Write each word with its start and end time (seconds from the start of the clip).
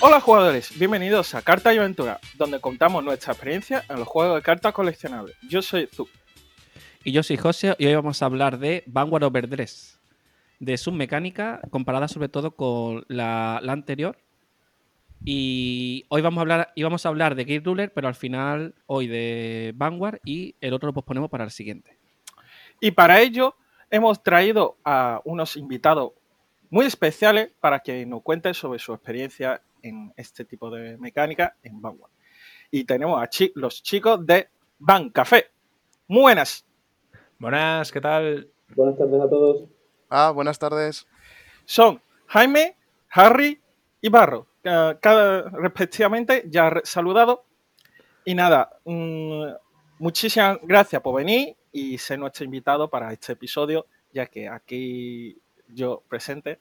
Hola 0.00 0.20
jugadores, 0.20 0.78
bienvenidos 0.78 1.34
a 1.34 1.42
Carta 1.42 1.74
y 1.74 1.78
Aventura, 1.78 2.20
donde 2.34 2.60
contamos 2.60 3.02
nuestra 3.02 3.32
experiencia 3.32 3.84
en 3.88 3.98
los 3.98 4.06
juegos 4.06 4.36
de 4.36 4.42
cartas 4.42 4.72
coleccionables. 4.72 5.34
Yo 5.48 5.60
soy 5.60 5.88
Zu. 5.92 6.08
Y 7.02 7.10
yo 7.10 7.24
soy 7.24 7.36
José 7.36 7.74
y 7.80 7.86
hoy 7.86 7.96
vamos 7.96 8.22
a 8.22 8.26
hablar 8.26 8.60
de 8.60 8.84
Vanguard 8.86 9.24
Overdress, 9.24 9.98
de 10.60 10.76
su 10.76 10.92
mecánica 10.92 11.60
comparada 11.70 12.06
sobre 12.06 12.28
todo 12.28 12.52
con 12.52 13.06
la, 13.08 13.58
la 13.60 13.72
anterior. 13.72 14.16
Y 15.24 16.04
hoy 16.10 16.22
vamos 16.22 16.38
a 16.38 16.42
hablar, 16.42 16.72
íbamos 16.76 17.04
a 17.04 17.08
hablar 17.08 17.34
de 17.34 17.42
Gate 17.42 17.64
Ruler, 17.64 17.92
pero 17.92 18.06
al 18.06 18.14
final 18.14 18.76
hoy 18.86 19.08
de 19.08 19.72
Vanguard 19.74 20.20
y 20.24 20.54
el 20.60 20.74
otro 20.74 20.86
lo 20.86 20.92
posponemos 20.92 21.28
para 21.28 21.42
el 21.42 21.50
siguiente. 21.50 21.98
Y 22.80 22.92
para 22.92 23.20
ello 23.20 23.56
hemos 23.90 24.22
traído 24.22 24.76
a 24.84 25.20
unos 25.24 25.56
invitados 25.56 26.12
muy 26.70 26.86
especiales 26.86 27.50
para 27.58 27.80
que 27.80 28.06
nos 28.06 28.22
cuenten 28.22 28.54
sobre 28.54 28.78
su 28.78 28.92
experiencia 28.92 29.60
en 29.82 30.12
este 30.16 30.44
tipo 30.44 30.70
de 30.70 30.96
mecánica 30.98 31.56
en 31.62 31.80
Vanguard. 31.80 32.10
Y 32.70 32.84
tenemos 32.84 33.22
a 33.22 33.28
chi- 33.28 33.52
los 33.54 33.82
chicos 33.82 34.24
de 34.26 34.48
Van 34.78 35.10
Café. 35.10 35.46
Muy 36.06 36.22
buenas. 36.22 36.64
Buenas, 37.38 37.90
¿qué 37.92 38.00
tal? 38.00 38.48
Buenas 38.74 38.98
tardes 38.98 39.20
a 39.20 39.28
todos. 39.28 39.68
Ah, 40.10 40.30
buenas 40.30 40.58
tardes. 40.58 41.06
Son 41.64 42.00
Jaime, 42.26 42.76
Harry 43.10 43.60
y 44.00 44.08
Barro. 44.08 44.46
Ca- 44.62 44.98
Cada, 45.00 45.48
respectivamente, 45.50 46.44
ya 46.48 46.72
saludado. 46.84 47.44
Y 48.24 48.34
nada, 48.34 48.78
mm, 48.84 49.44
muchísimas 49.98 50.58
gracias 50.62 51.00
por 51.00 51.16
venir 51.16 51.56
y 51.72 51.96
ser 51.98 52.18
nuestro 52.18 52.44
invitado 52.44 52.88
para 52.88 53.12
este 53.12 53.32
episodio, 53.32 53.86
ya 54.12 54.26
que 54.26 54.48
aquí 54.48 55.38
yo 55.68 56.02
presente 56.08 56.58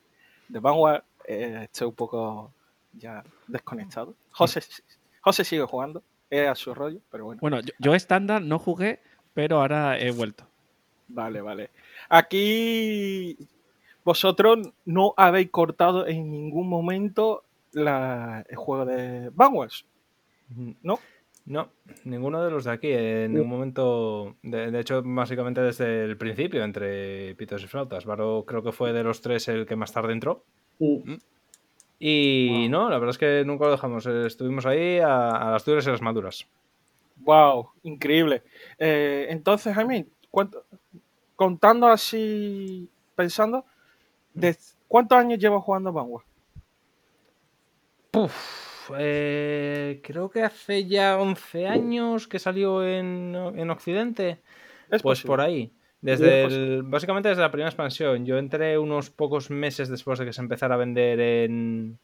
de 0.47 0.59
Vanguard 0.59 1.03
eh, 1.25 1.61
estoy 1.63 1.87
un 1.87 1.95
poco 1.95 2.53
ya 2.97 3.23
desconectado. 3.47 4.15
José, 4.31 4.61
José 5.21 5.43
sigue 5.43 5.63
jugando, 5.63 6.03
es 6.29 6.47
a 6.47 6.55
su 6.55 6.73
rollo, 6.73 6.99
pero 7.11 7.25
bueno. 7.25 7.39
Bueno, 7.41 7.59
yo, 7.61 7.73
yo 7.79 7.93
estándar 7.95 8.41
no 8.41 8.59
jugué, 8.59 8.99
pero 9.33 9.59
ahora 9.61 9.99
he 9.99 10.11
vuelto. 10.11 10.45
Vale, 11.09 11.41
vale. 11.41 11.69
Aquí 12.09 13.37
vosotros 14.03 14.59
no 14.85 15.13
habéis 15.17 15.49
cortado 15.51 16.07
en 16.07 16.29
ningún 16.31 16.67
momento 16.67 17.43
la- 17.71 18.45
el 18.49 18.55
juego 18.55 18.85
de 18.85 19.29
Vanguard, 19.33 19.71
¿no? 20.83 20.99
No, 21.45 21.69
ninguno 22.03 22.43
de 22.43 22.51
los 22.51 22.65
de 22.65 22.71
aquí. 22.71 22.91
En 22.91 23.33
ningún 23.33 23.47
momento. 23.49 24.35
De, 24.43 24.69
de 24.69 24.79
hecho, 24.81 25.01
básicamente 25.05 25.61
desde 25.61 26.03
el 26.03 26.17
principio, 26.17 26.61
entre 26.61 27.35
pitos 27.35 27.63
y 27.63 27.67
flautas. 27.67 28.03
Varo 28.03 28.43
creo 28.45 28.61
que 28.63 28.73
fue 28.73 28.91
de 28.91 29.01
los 29.03 29.21
tres 29.21 29.47
el 29.47 29.65
que 29.65 29.77
más 29.77 29.93
tarde 29.93 30.11
entró. 30.11 30.43
Mm, 30.79 31.13
Y 31.99 32.49
Wow. 32.49 32.69
no, 32.69 32.89
la 32.89 32.97
verdad 32.99 33.09
es 33.11 33.17
que 33.17 33.43
nunca 33.45 33.65
lo 33.65 33.71
dejamos. 33.71 34.05
Estuvimos 34.05 34.65
ahí 34.65 34.99
a, 34.99 35.29
a 35.31 35.51
las 35.51 35.65
duras 35.65 35.85
y 35.85 35.89
a 35.89 35.91
las 35.93 36.01
maduras. 36.01 36.45
Wow, 37.17 37.69
increíble. 37.83 38.43
Eh, 38.77 39.27
entonces, 39.29 39.73
Jaime, 39.73 40.05
¿cuánto- 40.29 40.63
contando 41.35 41.87
así, 41.87 42.87
pensando, 43.15 43.65
¿de 44.33 44.55
¿cuántos 44.87 45.17
años 45.17 45.39
llevas 45.39 45.63
jugando 45.63 45.91
Vanguard? 45.91 46.23
Puf, 48.11 48.91
eh, 48.97 49.99
creo 50.03 50.29
que 50.29 50.41
hace 50.43 50.85
ya 50.85 51.17
11 51.17 51.67
años 51.67 52.27
que 52.27 52.39
salió 52.39 52.85
en, 52.85 53.35
en 53.35 53.69
Occidente. 53.69 54.41
Es 54.89 55.01
Pues 55.01 55.19
posible. 55.19 55.27
por 55.27 55.41
ahí. 55.41 55.71
Desde 56.11 56.45
Es 56.45 56.53
el- 56.53 56.83
básicamente 56.83 57.29
desde 57.29 57.41
la 57.41 57.51
primera 57.51 57.69
expansión. 57.69 58.25
Yo 58.25 58.37
entré 58.37 58.77
unos 58.77 59.09
pocos 59.09 59.49
meses 59.49 59.89
después 59.89 60.17
de 60.19 60.25
que 60.25 60.33
se 60.33 60.41
empezara 60.41 60.75
a 60.75 60.77
vender 60.77 61.19
en, 61.19 61.97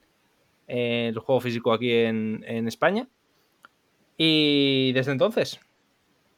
en 0.68 1.06
el 1.08 1.20
juego 1.20 1.42
físico 1.42 1.72
aquí 1.73 1.92
en, 1.92 2.44
en 2.48 2.67
España. 2.67 3.08
Y 4.17 4.92
desde 4.94 5.11
entonces. 5.11 5.60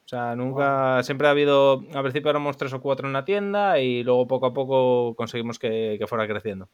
O 0.04 0.08
sea, 0.08 0.36
nunca. 0.36 1.02
Siempre 1.02 1.26
ha 1.26 1.30
habido. 1.32 1.82
Al 1.92 2.02
principio 2.02 2.30
éramos 2.30 2.56
tres 2.56 2.72
o 2.72 2.80
cuatro 2.80 3.06
en 3.06 3.12
la 3.12 3.24
tienda 3.24 3.80
y 3.80 4.02
luego 4.04 4.26
poco 4.26 4.46
a 4.46 4.54
poco 4.54 5.14
conseguimos 5.16 5.58
que, 5.58 5.96
que 5.98 6.06
fuera 6.06 6.26
creciendo. 6.26 6.68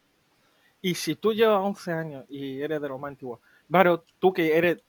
Y 0.83 0.95
si 0.95 1.15
tú 1.15 1.33
llevas 1.33 1.61
11 1.65 1.93
años 1.93 2.25
y 2.29 2.61
eres 2.61 2.83
de 2.83 2.89
los 2.89 3.01
más 3.01 3.11
antiguos, 3.11 3.41
Varo, 3.69 4.05
tú 4.19 4.33
que 4.33 4.57
eres 4.57 4.83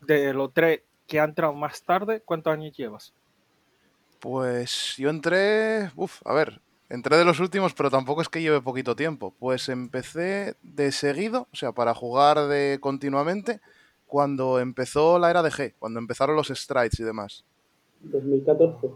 de 0.00 0.32
los 0.34 0.52
tres 0.52 0.80
que 1.06 1.20
han 1.20 1.30
entrado 1.30 1.52
más 1.52 1.82
tarde, 1.82 2.22
¿cuántos 2.24 2.52
años 2.52 2.74
llevas? 2.76 3.12
Pues 4.24 4.94
yo 4.96 5.10
entré, 5.10 5.90
uf, 5.96 6.22
a 6.24 6.32
ver, 6.32 6.62
entré 6.88 7.18
de 7.18 7.26
los 7.26 7.40
últimos, 7.40 7.74
pero 7.74 7.90
tampoco 7.90 8.22
es 8.22 8.30
que 8.30 8.40
lleve 8.40 8.62
poquito 8.62 8.96
tiempo. 8.96 9.34
Pues 9.38 9.68
empecé 9.68 10.56
de 10.62 10.92
seguido, 10.92 11.46
o 11.52 11.56
sea, 11.56 11.72
para 11.72 11.94
jugar 11.94 12.46
de 12.48 12.78
continuamente, 12.80 13.60
cuando 14.06 14.60
empezó 14.60 15.18
la 15.18 15.28
era 15.28 15.42
de 15.42 15.50
G, 15.50 15.74
cuando 15.78 15.98
empezaron 16.00 16.36
los 16.36 16.48
strides 16.48 16.98
y 17.00 17.04
demás. 17.04 17.44
2014. 18.00 18.88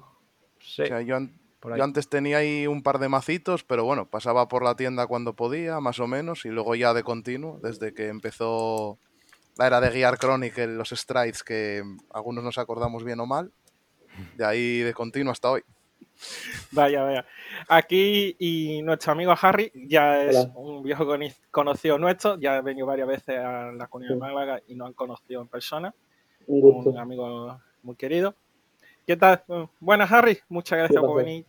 Sí, 0.60 0.80
O 0.84 0.86
sea, 0.86 1.02
yo, 1.02 1.16
an- 1.16 1.38
por 1.60 1.74
ahí. 1.74 1.78
yo 1.78 1.84
antes 1.84 2.08
tenía 2.08 2.38
ahí 2.38 2.66
un 2.66 2.82
par 2.82 2.98
de 2.98 3.10
macitos, 3.10 3.64
pero 3.64 3.84
bueno, 3.84 4.06
pasaba 4.06 4.48
por 4.48 4.64
la 4.64 4.76
tienda 4.76 5.06
cuando 5.06 5.34
podía, 5.34 5.78
más 5.80 6.00
o 6.00 6.06
menos, 6.06 6.46
y 6.46 6.48
luego 6.48 6.74
ya 6.74 6.94
de 6.94 7.02
continuo, 7.02 7.60
desde 7.62 7.92
que 7.92 8.08
empezó 8.08 8.98
la 9.58 9.66
era 9.66 9.82
de 9.82 9.90
Gear 9.90 10.16
Chronicle, 10.16 10.68
los 10.68 10.88
strides, 10.88 11.42
que 11.44 11.82
algunos 12.14 12.42
nos 12.42 12.56
acordamos 12.56 13.04
bien 13.04 13.20
o 13.20 13.26
mal, 13.26 13.52
de 14.36 14.44
ahí 14.44 14.78
de 14.80 14.92
continuo 14.94 15.32
hasta 15.32 15.50
hoy. 15.50 15.62
Vaya, 16.72 17.02
vaya. 17.04 17.24
Aquí 17.68 18.34
y 18.38 18.82
nuestro 18.82 19.12
amigo 19.12 19.32
Harry 19.40 19.70
ya 19.74 20.24
es 20.24 20.36
Hola. 20.36 20.52
un 20.56 20.82
viejo 20.82 21.06
conocido 21.50 21.96
nuestro, 21.98 22.38
ya 22.40 22.56
ha 22.56 22.60
venido 22.60 22.86
varias 22.86 23.06
veces 23.08 23.38
a 23.38 23.70
la 23.72 23.86
comunidad 23.86 24.14
de. 24.14 24.20
Málaga 24.20 24.60
y 24.66 24.74
nos 24.74 24.88
han 24.88 24.94
conocido 24.94 25.40
en 25.42 25.48
persona, 25.48 25.94
Un 26.48 26.60
gusto. 26.60 26.90
un 26.90 26.98
amigo 26.98 27.60
muy 27.82 27.94
querido. 27.94 28.34
¿Qué 29.06 29.16
tal? 29.16 29.42
Buenas, 29.80 30.10
Harry, 30.12 30.38
muchas 30.48 30.78
gracias 30.78 31.00
por 31.00 31.16
venir. 31.16 31.46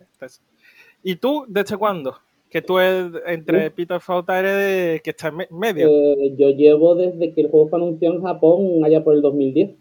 ¿Y 1.04 1.16
tú, 1.16 1.46
desde 1.48 1.76
cuándo? 1.76 2.18
Que 2.50 2.62
tú 2.62 2.80
eres, 2.80 3.12
entre 3.28 3.74
y 3.76 3.86
Flauta 4.00 4.40
eres 4.40 4.54
de, 4.56 5.02
que 5.04 5.10
estás 5.12 5.32
en 5.32 5.38
me- 5.38 5.48
medio. 5.52 5.88
Eh, 5.88 6.36
yo 6.38 6.50
llevo 6.50 6.96
desde 6.96 7.34
que 7.34 7.42
el 7.42 7.50
juego 7.50 7.70
fue 7.70 7.80
anunciado 7.80 8.16
en 8.16 8.24
Japón, 8.24 8.84
allá 8.86 9.04
por 9.04 9.14
el 9.14 9.22
2010. 9.22 9.72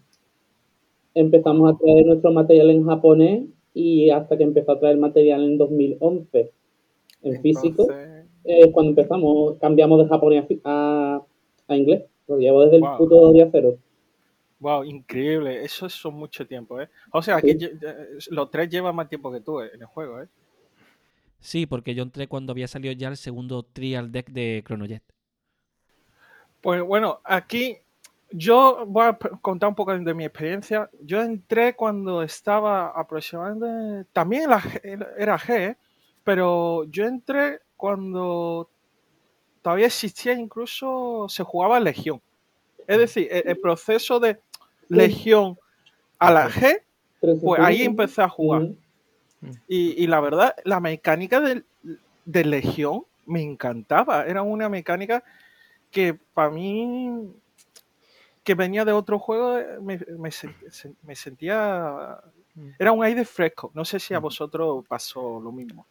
Empezamos 1.13 1.73
a 1.73 1.77
traer 1.77 2.05
nuestro 2.05 2.31
material 2.31 2.69
en 2.69 2.85
japonés 2.85 3.43
y 3.73 4.09
hasta 4.09 4.37
que 4.37 4.43
empezó 4.43 4.71
a 4.73 4.79
traer 4.79 4.97
material 4.97 5.43
en 5.43 5.57
2011 5.57 6.51
en 7.23 7.41
físico. 7.41 7.87
Eh, 8.45 8.71
cuando 8.71 8.91
empezamos, 8.91 9.57
cambiamos 9.59 10.01
de 10.01 10.07
japonés 10.07 10.45
a, 10.63 11.15
a, 11.15 11.25
a 11.67 11.75
inglés. 11.75 12.03
Lo 12.27 12.37
llevo 12.37 12.63
desde 12.65 12.79
Wow. 12.79 12.91
el 12.91 12.97
puto 12.97 13.33
día 13.33 13.49
cero. 13.51 13.77
wow, 14.59 14.83
increíble. 14.83 15.63
Eso 15.63 15.85
es 15.87 16.05
mucho 16.05 16.45
tiempo, 16.47 16.79
¿eh? 16.79 16.89
O 17.11 17.21
sea, 17.21 17.37
aquí 17.37 17.57
Sí. 17.59 17.69
los 18.31 18.49
tres 18.51 18.69
llevan 18.69 18.95
más 18.95 19.09
tiempo 19.09 19.31
que 19.31 19.41
tú 19.41 19.61
eh, 19.61 19.69
en 19.73 19.81
el 19.81 19.87
juego, 19.87 20.21
¿eh? 20.21 20.27
Sí, 21.39 21.65
porque 21.65 21.95
yo 21.95 22.03
entré 22.03 22.27
cuando 22.27 22.51
había 22.51 22.67
salido 22.67 22.93
ya 22.93 23.07
el 23.07 23.17
segundo 23.17 23.63
trial 23.63 24.11
deck 24.11 24.29
de 24.29 24.61
Chronojet. 24.65 25.03
Pues 26.61 26.81
bueno, 26.83 27.19
aquí 27.23 27.77
yo 28.31 28.83
voy 28.87 29.05
a 29.05 29.17
contar 29.41 29.69
un 29.69 29.75
poco 29.75 29.97
de 29.97 30.13
mi 30.13 30.25
experiencia. 30.25 30.89
Yo 31.01 31.21
entré 31.21 31.75
cuando 31.75 32.21
estaba 32.23 32.87
aproximadamente, 32.89 34.07
también 34.13 34.49
la 34.49 34.61
era- 35.17 35.37
G, 35.39 35.75
pero 36.23 36.83
yo 36.85 37.05
entré 37.05 37.59
cuando 37.75 38.69
todavía 39.61 39.87
existía 39.87 40.33
incluso, 40.33 41.27
se 41.29 41.43
jugaba 41.43 41.79
Legión. 41.79 42.21
Es 42.87 42.97
decir, 42.97 43.27
el, 43.31 43.43
el 43.47 43.57
proceso 43.59 44.19
de 44.19 44.39
Legión 44.89 45.57
a 46.17 46.31
la 46.31 46.49
G, 46.49 46.81
pues 47.41 47.61
ahí 47.61 47.83
empecé 47.83 48.21
a 48.21 48.29
jugar. 48.29 48.61
Y, 49.67 50.03
y 50.03 50.07
la 50.07 50.19
verdad, 50.19 50.55
la 50.65 50.79
mecánica 50.79 51.39
de, 51.39 51.63
de 52.25 52.45
Legión 52.45 53.03
me 53.25 53.41
encantaba. 53.41 54.25
Era 54.25 54.41
una 54.41 54.67
mecánica 54.69 55.23
que 55.91 56.13
para 56.33 56.49
mí, 56.49 57.31
que 58.49 58.55
venía 58.55 58.83
de 58.83 58.93
otro 58.93 59.19
juego, 59.19 59.59
eh, 59.59 59.77
me, 59.79 59.99
me 60.17 60.29
sen- 60.29 60.55
sen- 60.71 60.95
me 61.03 61.15
sentía... 61.15 62.17
Era 62.79 62.91
un 62.91 63.03
aire 63.03 63.23
fresco. 63.23 63.69
No 63.75 63.85
sé 63.85 63.99
si 63.99 64.15
a 64.15 64.19
vosotros 64.19 64.83
pasó 64.87 65.39
lo 65.39 65.51
mismo. 65.51 65.85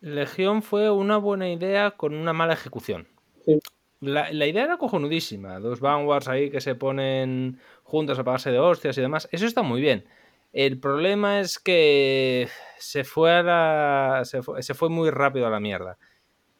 Legión 0.00 0.62
fue 0.62 0.88
una 0.88 1.16
buena 1.16 1.48
idea 1.50 1.90
con 1.90 2.14
una 2.14 2.32
mala 2.32 2.52
ejecución. 2.52 3.08
Sí. 3.44 3.58
La, 3.98 4.30
la 4.32 4.46
idea 4.46 4.62
era 4.62 4.76
cojonudísima. 4.76 5.58
Dos 5.58 5.80
Vanguards 5.80 6.28
ahí 6.28 6.48
que 6.48 6.60
se 6.60 6.76
ponen 6.76 7.58
juntos 7.82 8.20
a 8.20 8.22
pagarse 8.22 8.52
de 8.52 8.60
hostias 8.60 8.96
y 8.96 9.00
demás. 9.00 9.28
Eso 9.32 9.44
está 9.44 9.62
muy 9.62 9.80
bien. 9.80 10.04
El 10.52 10.78
problema 10.78 11.40
es 11.40 11.58
que 11.58 12.48
se 12.78 13.02
fue, 13.02 13.32
a 13.32 13.42
la, 13.42 14.20
se 14.24 14.44
fue, 14.44 14.62
se 14.62 14.74
fue 14.74 14.90
muy 14.90 15.10
rápido 15.10 15.48
a 15.48 15.50
la 15.50 15.58
mierda. 15.58 15.98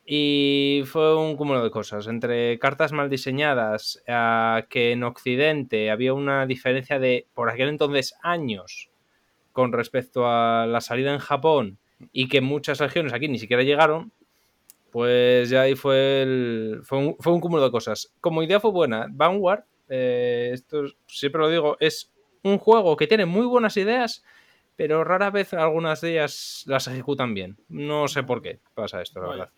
Y 0.06 0.82
fue 0.86 1.16
un 1.16 1.36
cúmulo 1.36 1.64
de 1.64 1.70
cosas. 1.70 2.06
Entre 2.06 2.58
cartas 2.58 2.92
mal 2.92 3.08
diseñadas, 3.08 4.02
a 4.06 4.66
que 4.68 4.92
en 4.92 5.02
Occidente 5.02 5.90
había 5.90 6.12
una 6.12 6.46
diferencia 6.46 6.98
de, 6.98 7.26
por 7.34 7.48
aquel 7.48 7.68
entonces, 7.68 8.14
años 8.22 8.90
con 9.52 9.72
respecto 9.72 10.26
a 10.26 10.66
la 10.66 10.80
salida 10.80 11.12
en 11.12 11.20
Japón 11.20 11.78
y 12.12 12.28
que 12.28 12.40
muchas 12.40 12.80
regiones 12.80 13.12
aquí 13.12 13.28
ni 13.28 13.38
siquiera 13.38 13.62
llegaron, 13.62 14.12
Pues 14.90 15.50
ya 15.50 15.62
ahí 15.62 15.74
fue, 15.74 16.22
el, 16.22 16.80
fue, 16.84 16.98
un, 16.98 17.16
fue 17.18 17.32
un 17.32 17.40
cúmulo 17.40 17.64
de 17.64 17.70
cosas. 17.70 18.12
Como 18.20 18.42
idea 18.42 18.60
fue 18.60 18.70
buena. 18.70 19.06
Vanguard, 19.10 19.64
eh, 19.88 20.50
esto 20.52 20.84
siempre 21.06 21.40
lo 21.40 21.48
digo, 21.48 21.76
es 21.80 22.12
un 22.42 22.58
juego 22.58 22.96
que 22.96 23.06
tiene 23.08 23.26
muy 23.26 23.46
buenas 23.46 23.76
ideas, 23.76 24.24
pero 24.76 25.02
rara 25.02 25.30
vez 25.30 25.52
algunas 25.54 26.00
de 26.00 26.12
ellas 26.12 26.64
las 26.66 26.86
ejecutan 26.88 27.34
bien. 27.34 27.56
No 27.68 28.06
sé 28.06 28.22
por 28.22 28.42
qué 28.42 28.60
pasa 28.74 29.02
esto, 29.02 29.20
la 29.20 29.28
verdad. 29.28 29.50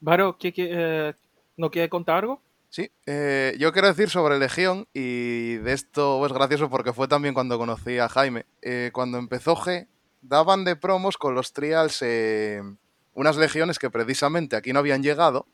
Varo, 0.00 0.36
¿qué- 0.38 0.52
qué, 0.52 0.68
eh, 0.72 1.14
¿no 1.56 1.70
quiere 1.70 1.88
contar 1.88 2.18
algo? 2.18 2.40
Sí, 2.68 2.90
eh, 3.06 3.56
yo 3.58 3.72
quiero 3.72 3.88
decir 3.88 4.10
sobre 4.10 4.38
Legión, 4.38 4.86
y 4.94 5.56
de 5.56 5.72
esto 5.72 6.24
es 6.24 6.32
gracioso 6.32 6.70
porque 6.70 6.92
fue 6.92 7.08
también 7.08 7.34
cuando 7.34 7.58
conocí 7.58 7.98
a 7.98 8.08
Jaime. 8.08 8.46
Eh, 8.62 8.90
cuando 8.92 9.18
empezó 9.18 9.56
G, 9.56 9.88
daban 10.22 10.64
de 10.64 10.76
promos 10.76 11.16
con 11.18 11.34
los 11.34 11.52
trials 11.52 12.02
unas 13.12 13.36
legiones 13.36 13.78
que 13.78 13.90
precisamente 13.90 14.54
aquí 14.56 14.72
no 14.72 14.78
habían 14.78 15.02
llegado. 15.02 15.46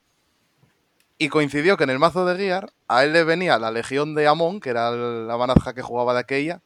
Y 1.18 1.30
coincidió 1.30 1.78
que 1.78 1.84
en 1.84 1.90
el 1.90 1.98
mazo 1.98 2.26
de 2.26 2.36
Gear 2.36 2.70
a 2.88 3.02
él 3.04 3.14
le 3.14 3.24
venía 3.24 3.58
la 3.58 3.70
legión 3.70 4.14
de 4.14 4.26
Amon, 4.26 4.60
que 4.60 4.68
era 4.68 4.90
la 4.90 5.36
baraja 5.36 5.72
que 5.72 5.80
jugaba 5.80 6.12
de 6.12 6.20
aquella, 6.20 6.60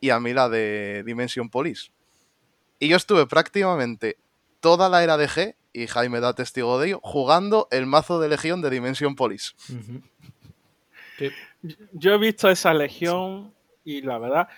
y 0.00 0.10
a 0.10 0.20
mí 0.20 0.34
la 0.34 0.50
de 0.50 1.02
Dimension 1.06 1.48
Police. 1.48 1.90
Y 2.78 2.88
yo 2.88 2.98
estuve 2.98 3.26
prácticamente 3.26 4.18
toda 4.60 4.90
la 4.90 5.02
era 5.02 5.16
de 5.16 5.26
G, 5.26 5.54
y 5.76 5.86
Jaime 5.86 6.20
da 6.20 6.32
testigo 6.32 6.78
de 6.78 6.88
ello, 6.88 7.00
jugando 7.02 7.68
el 7.70 7.84
mazo 7.84 8.18
de 8.18 8.30
legión 8.30 8.62
de 8.62 8.70
Dimension 8.70 9.14
Police. 9.14 9.54
Sí. 11.18 11.30
Yo 11.92 12.14
he 12.14 12.18
visto 12.18 12.48
esa 12.48 12.72
legión 12.72 13.52
y 13.84 14.00
la 14.00 14.18
verdad, 14.18 14.48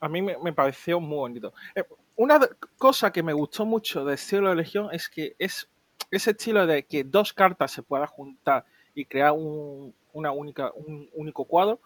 a 0.00 0.08
mí 0.08 0.20
me, 0.20 0.36
me 0.36 0.52
pareció 0.52 1.00
muy 1.00 1.16
bonito. 1.16 1.54
Eh, 1.74 1.84
una 2.16 2.38
cosa 2.76 3.10
que 3.10 3.22
me 3.22 3.32
gustó 3.32 3.64
mucho 3.64 4.04
del 4.04 4.14
estilo 4.14 4.50
de 4.50 4.56
legión 4.56 4.88
es 4.92 5.08
que 5.08 5.34
es 5.38 5.66
ese 6.10 6.32
estilo 6.32 6.66
de 6.66 6.84
que 6.84 7.04
dos 7.04 7.32
cartas 7.32 7.72
se 7.72 7.82
puedan 7.82 8.08
juntar 8.08 8.66
y 8.94 9.06
crear 9.06 9.32
un, 9.32 9.94
una 10.12 10.30
única, 10.30 10.72
un 10.74 11.08
único 11.14 11.46
cuadro. 11.46 11.80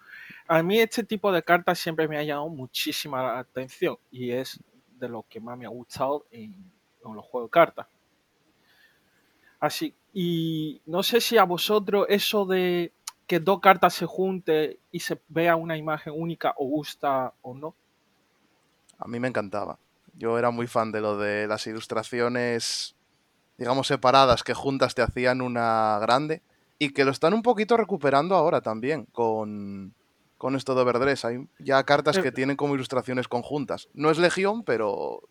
A 0.49 0.65
mí 0.65 0.81
este 0.81 1.05
tipo 1.05 1.31
de 1.31 1.45
cartas 1.45 1.79
siempre 1.79 2.09
me 2.09 2.19
ha 2.19 2.25
llamado 2.25 2.49
muchísima 2.49 3.23
la 3.23 3.39
atención 3.39 3.99
y 4.11 4.33
es 4.33 4.59
de 4.99 5.09
lo 5.09 5.25
que 5.29 5.39
más 5.39 5.57
me 5.57 5.67
ha 5.67 5.69
gustado 5.69 6.27
en, 6.33 6.53
en 7.05 7.15
los 7.15 7.25
juegos 7.25 7.51
de 7.51 7.53
cartas. 7.53 7.87
Así, 9.65 9.95
y 10.13 10.83
no 10.85 11.03
sé 11.03 11.23
si 11.23 11.39
a 11.39 11.45
vosotros 11.45 12.05
eso 12.11 12.45
de 12.45 12.93
que 13.27 13.41
dos 13.41 13.61
cartas 13.61 13.95
se 13.95 14.05
junten 14.05 14.77
y 14.93 15.01
se 15.01 15.19
vea 15.29 15.57
una 15.57 15.79
imagen 15.79 16.13
única 16.15 16.51
os 16.59 16.69
gusta 16.69 17.33
o 17.41 17.55
no. 17.55 17.75
A 18.99 19.09
mí 19.09 19.19
me 19.19 19.29
encantaba. 19.29 19.79
Yo 20.19 20.39
era 20.39 20.51
muy 20.51 20.67
fan 20.67 20.93
de 20.93 21.01
lo 21.01 21.17
de 21.17 21.47
las 21.47 21.67
ilustraciones, 21.67 22.95
digamos, 23.57 23.87
separadas 23.87 24.43
que 24.43 24.53
juntas 24.53 24.95
te 24.95 25.01
hacían 25.01 25.41
una 25.41 25.99
grande 25.99 26.43
y 26.79 26.91
que 26.91 27.07
lo 27.07 27.11
están 27.11 27.33
un 27.33 27.43
poquito 27.43 27.79
recuperando 27.79 28.35
ahora 28.35 28.61
también 28.61 29.07
con, 29.13 29.95
con 30.37 30.57
esto 30.57 30.75
de 30.75 30.83
Overdress. 30.83 31.25
Hay 31.25 31.49
ya 31.59 31.83
cartas 31.85 32.19
que 32.19 32.29
Eh. 32.29 32.33
tienen 32.33 32.57
como 32.57 32.75
ilustraciones 32.75 33.29
conjuntas. 33.29 33.89
No 33.95 34.11
es 34.11 34.19
Legión, 34.19 34.63
pero 34.63 35.23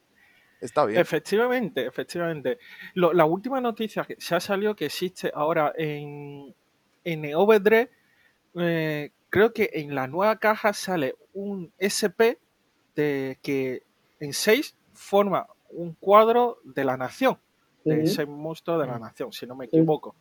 está 0.63 0.86
bien. 0.86 1.00
Efectivamente, 1.00 1.86
efectivamente. 1.86 2.57
Lo- 2.94 3.13
la 3.13 3.25
última 3.25 3.60
noticia 3.62 4.04
que 4.06 4.15
se 4.19 4.36
ha 4.36 4.39
salido 4.39 4.75
que 4.75 4.86
existe 4.86 5.31
ahora 5.33 5.74
en, 5.77 6.54
en 7.04 7.36
Overdrive, 7.36 7.89
eh, 8.56 9.12
creo 9.30 9.54
que 9.54 9.69
en 9.74 9.95
la 9.95 10.07
nueva 10.07 10.38
caja 10.38 10.74
sale 10.74 11.15
un 11.33 11.71
SP 11.77 12.38
de 12.95 13.38
que 13.42 13.83
en 14.19 14.33
6 14.33 14.75
forma 14.94 15.48
un 15.69 15.94
cuadro 16.00 16.60
de 16.63 16.83
la 16.86 16.98
nación, 16.98 17.38
de 17.83 18.04
ese 18.04 18.25
monstruo 18.25 18.77
de 18.77 18.88
la 18.88 19.00
nación, 19.00 19.33
si 19.33 19.45
no 19.48 19.56
me 19.56 19.66
equivoco. 19.66 20.16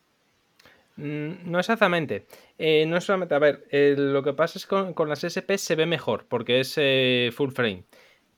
Mm, 0.97 1.51
No 1.51 1.59
exactamente. 1.59 2.27
Eh, 2.59 2.85
no 2.87 3.01
solamente. 3.01 3.35
A 3.35 3.39
ver, 3.39 3.67
eh, 3.71 3.95
lo 3.97 4.23
que 4.23 4.33
pasa 4.35 4.59
es 4.59 4.67
que 4.67 4.71
con, 4.71 4.95
con 4.95 5.09
las 5.09 5.25
SP 5.25 5.57
se 5.59 5.75
ve 5.75 5.87
mejor 5.87 6.27
porque 6.29 6.61
es 6.61 6.75
eh, 6.77 7.31
full 7.35 7.51
frame. 7.51 7.85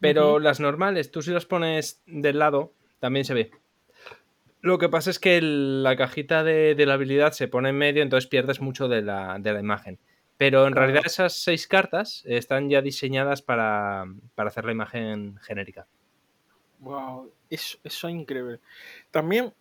Pero 0.01 0.39
las 0.39 0.61
normales, 0.61 1.11
tú 1.11 1.23
si 1.23 1.31
las 1.31 1.47
pones 1.47 2.03
del 2.07 2.39
lado, 2.39 2.73
también 3.01 3.25
se 3.25 3.35
ve. 3.35 3.51
Lo 4.61 4.79
que 4.79 4.89
pasa 4.89 5.11
es 5.11 5.19
que 5.19 5.37
el- 5.37 5.83
la 5.83 5.97
cajita 5.97 6.43
de, 6.43 6.75
de 6.75 6.87
la 6.87 6.95
habilidad 6.95 7.33
se 7.33 7.49
pone 7.49 7.69
en 7.71 7.77
medio, 7.79 8.03
entonces 8.03 8.29
pierdes 8.29 8.61
mucho 8.61 8.89
de 8.89 9.03
la, 9.03 9.39
de 9.39 9.53
la 9.53 9.61
imagen. 9.61 9.99
Pero 10.37 10.67
en 10.67 10.73
Claro. 10.73 10.87
realidad 10.87 11.07
esas 11.07 11.35
seis 11.35 11.67
cartas 11.67 12.23
están 12.27 12.69
ya 12.69 12.83
diseñadas 12.83 13.41
para, 13.43 14.05
para 14.35 14.49
hacer 14.49 14.65
la 14.65 14.73
imagen 14.73 15.37
genérica. 15.43 15.87
Wow, 16.81 17.31
eso, 17.51 17.79
eso 17.85 18.09
es 18.09 18.15
increíble. 18.15 18.61
También, 19.11 19.53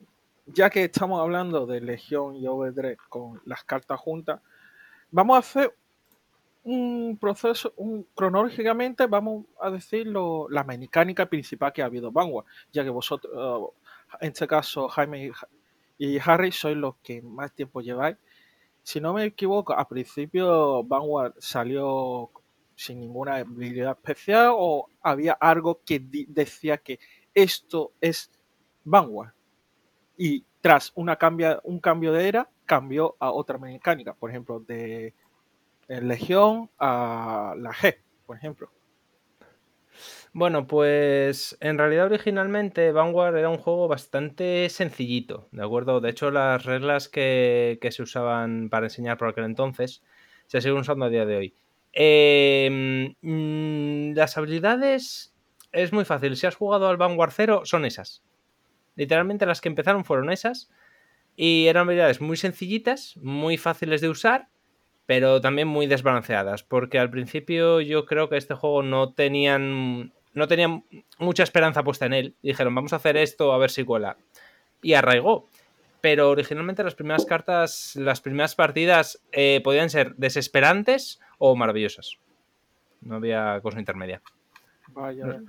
ya 0.48 0.70
que 0.70 0.84
estamos 0.86 1.22
hablando 1.22 1.66
de 1.66 1.80
Legión 1.80 2.36
y 2.36 2.48
Overdrive 2.48 2.98
con 3.10 3.42
las 3.46 3.64
cartas 3.64 4.00
juntas, 4.00 4.42
vamos 5.12 5.36
a 5.36 5.40
hacer 5.40 5.76
un 6.64 7.18
proceso, 7.20 7.74
un, 7.78 8.04
cronológicamente 8.16 9.06
vamos 9.08 9.46
a 9.62 9.70
decir 9.72 10.08
lo- 10.08 10.48
la 10.50 10.64
mecánica 10.64 11.26
principal 11.28 11.74
que 11.74 11.82
ha 11.82 11.86
habido 11.86 12.12
Vanguard, 12.12 12.46
ya 12.72 12.84
que 12.84 12.90
vosotros, 12.90 13.72
en 14.22 14.30
este 14.30 14.48
caso 14.48 14.88
Jaime 14.90 15.32
y 15.98 16.20
Harry, 16.26 16.52
sois 16.52 16.78
los 16.78 16.96
que 17.04 17.22
más 17.22 17.54
tiempo 17.54 17.82
lleváis. 17.82 18.18
Si 18.84 19.02
no 19.02 19.14
me 19.14 19.26
equivoco, 19.26 19.74
al 19.76 19.88
principio 19.88 20.84
Vanguard 20.84 21.34
salió 21.40 22.32
sin 22.76 23.00
ninguna 23.00 23.38
habilidad 23.38 23.92
especial 23.94 24.54
o 24.56 24.90
había 25.02 25.34
algo 25.34 25.82
que 25.86 26.00
decía 26.28 26.78
que 26.78 27.00
esto 27.34 27.94
es 28.02 28.32
Vanguard. 28.84 29.34
Y 30.18 30.46
tras 30.62 30.92
una 30.96 31.16
cambia, 31.18 31.60
un 31.64 31.80
cambio 31.80 32.14
de 32.14 32.28
era, 32.28 32.50
cambió 32.66 33.16
a 33.20 33.32
otra 33.32 33.58
mecánica, 33.58 34.14
por 34.14 34.30
ejemplo, 34.30 34.60
de 34.60 35.14
Legión 35.88 36.70
a 36.80 37.56
la 37.58 37.72
G, 37.72 37.98
por 38.26 38.38
ejemplo. 38.38 38.72
Bueno, 40.36 40.66
pues 40.66 41.56
en 41.60 41.78
realidad 41.78 42.06
originalmente 42.06 42.92
Vanguard 42.92 43.38
era 43.38 43.50
un 43.50 43.60
juego 43.60 43.88
bastante 43.88 44.68
sencillito, 44.70 45.48
¿de 45.52 45.64
acuerdo? 45.64 46.02
De 46.02 46.10
hecho, 46.10 46.32
las 46.32 46.66
reglas 46.66 47.08
que, 47.08 47.78
que 47.80 47.92
se 47.92 48.02
usaban 48.02 48.70
para 48.70 48.88
enseñar 48.88 49.18
por 49.18 49.28
aquel 49.28 49.44
entonces 49.44 50.02
se 50.48 50.62
siguen 50.62 50.80
usando 50.80 51.06
a 51.06 51.10
día 51.10 51.26
de 51.26 51.38
hoy. 51.38 51.56
Eh, 51.94 53.14
mm, 53.22 54.14
las 54.16 54.38
habilidades 54.38 55.36
es 55.72 55.94
muy 55.94 56.06
fácil. 56.06 56.36
Si 56.36 56.48
has 56.48 56.56
jugado 56.56 56.88
al 56.88 56.98
Vanguard 56.98 57.32
0, 57.34 57.62
son 57.66 57.86
esas. 57.86 58.24
Literalmente 58.96 59.46
las 59.46 59.62
que 59.62 59.70
empezaron 59.70 60.06
fueron 60.06 60.32
esas. 60.32 60.70
Y 61.36 61.68
eran 61.68 61.88
habilidades 61.88 62.22
muy 62.22 62.38
sencillitas, 62.38 63.18
muy 63.18 63.58
fáciles 63.58 64.02
de 64.02 64.10
usar, 64.10 64.50
pero 65.06 65.42
también 65.42 65.68
muy 65.68 65.88
desbalanceadas. 65.88 66.64
Porque 66.64 67.00
al 67.00 67.10
principio 67.10 67.82
yo 67.82 68.06
creo 68.06 68.30
que 68.30 68.38
este 68.38 68.54
juego 68.54 68.84
no 68.84 69.14
tenían. 69.14 70.14
No 70.34 70.48
tenían 70.48 70.84
mucha 71.20 71.44
esperanza 71.44 71.84
puesta 71.84 72.08
en 72.08 72.14
él. 72.14 72.36
Dijeron, 72.42 72.74
vamos 72.74 72.94
a 72.94 72.96
hacer 72.96 73.18
esto 73.18 73.54
a 73.54 73.58
ver 73.60 73.70
si 73.70 73.84
cuela. 73.84 74.18
Y 74.82 74.94
arraigó. 74.94 75.48
Pero 76.02 76.32
originalmente 76.32 76.84
las 76.84 76.96
primeras 76.96 77.26
cartas, 77.26 77.96
las 77.96 78.20
primeras 78.20 78.56
partidas 78.56 79.22
eh, 79.32 79.62
podían 79.64 79.90
ser 79.90 80.16
desesperantes 80.16 81.20
o 81.38 81.56
maravillosas. 81.56 82.18
No 83.02 83.16
había 83.16 83.60
cosa 83.62 83.80
intermedia. 83.80 84.22
Vaya. 84.90 85.40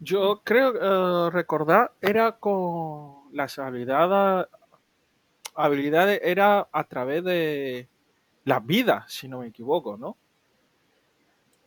Yo 0.00 0.40
creo 0.42 1.28
eh, 1.28 1.30
recordar 1.30 1.92
era 2.00 2.32
con 2.32 3.30
las 3.32 3.58
habilidades, 3.58 4.48
habilidades 5.54 6.20
era 6.24 6.68
a 6.72 6.84
través 6.84 7.22
de 7.22 7.86
las 8.44 8.64
vidas, 8.66 9.04
si 9.12 9.28
no 9.28 9.38
me 9.40 9.48
equivoco, 9.48 9.96
¿no? 9.96 10.16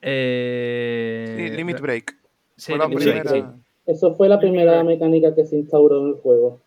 Eh, 0.02 1.34
Sí, 1.38 1.50
Limit 1.56 1.80
Break. 1.80 2.16
sí, 2.58 2.72
Fue 2.72 2.78
la 2.80 2.86
Limit 2.88 3.00
Sí, 3.04 3.10
Break, 3.10 3.24
primera- 3.30 3.52
sí. 3.54 3.60
Eso 3.86 4.14
fue 4.16 4.30
la 4.30 4.40
primera 4.40 4.84
mecánica 4.84 5.36
que 5.36 5.46
se 5.46 5.58
instauró 5.58 6.02
en 6.02 6.08
el 6.10 6.14
juego, 6.16 6.60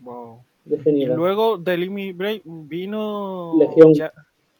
Wow. 0.00 0.40
Y 0.66 0.70
definida. 0.70 1.14
luego 1.14 1.58
de 1.58 1.76
Limit 1.76 2.16
Break 2.16 2.42
vino 2.44 3.54
Legión. 3.58 3.94
ya- 3.94 4.12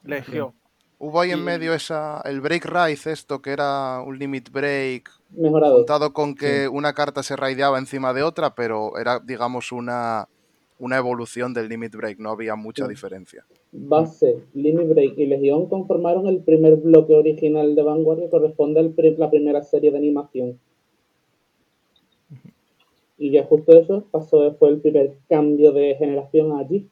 Legión. 0.05 0.53
Hubo 1.01 1.21
ahí 1.21 1.31
Y- 1.31 1.33
en 1.33 1.45
medio 1.45 1.75
esa, 1.75 2.21
el 2.25 2.41
Break 2.41 2.65
Rise, 2.65 3.13
esto 3.13 3.41
que 3.43 3.51
era 3.51 4.01
un 4.05 4.19
Limit 4.19 4.51
Break, 4.51 5.11
Mejorado. 5.31 5.77
juntado 5.77 6.13
con 6.13 6.35
que 6.35 6.67
una 6.69 6.93
carta 6.93 7.23
se 7.23 7.37
raideaba 7.37 7.79
encima 7.79 8.13
de 8.13 8.23
otra, 8.23 8.55
pero 8.55 8.97
era, 8.99 9.19
digamos, 9.21 9.71
una, 9.73 10.27
una 10.79 10.97
evolución 10.97 11.53
del 11.55 11.69
Limit 11.69 11.95
Break, 11.95 12.19
no 12.19 12.31
había 12.31 12.55
mucha 12.57 12.85
Sí. 12.85 12.91
diferencia. 12.91 13.45
Base, 13.71 14.43
Limit 14.55 14.89
Break 14.89 15.19
y 15.19 15.27
Legión 15.27 15.69
conformaron 15.69 16.27
el 16.27 16.43
primer 16.43 16.77
bloque 16.77 17.15
original 17.15 17.75
de 17.75 17.83
Vanguard 17.83 18.21
que 18.21 18.31
corresponde 18.31 18.81
a 18.81 18.83
la 19.19 19.31
primera 19.31 19.63
serie 19.63 19.91
de 19.91 19.99
animación. 19.99 20.59
Y 23.19 23.31
ya 23.33 23.45
justo 23.45 23.79
eso 23.79 24.05
pasó 24.11 24.43
después 24.43 24.73
el 24.73 24.81
primer 24.81 25.15
cambio 25.29 25.73
de 25.73 25.97
generación 25.97 26.59
allí. 26.59 26.89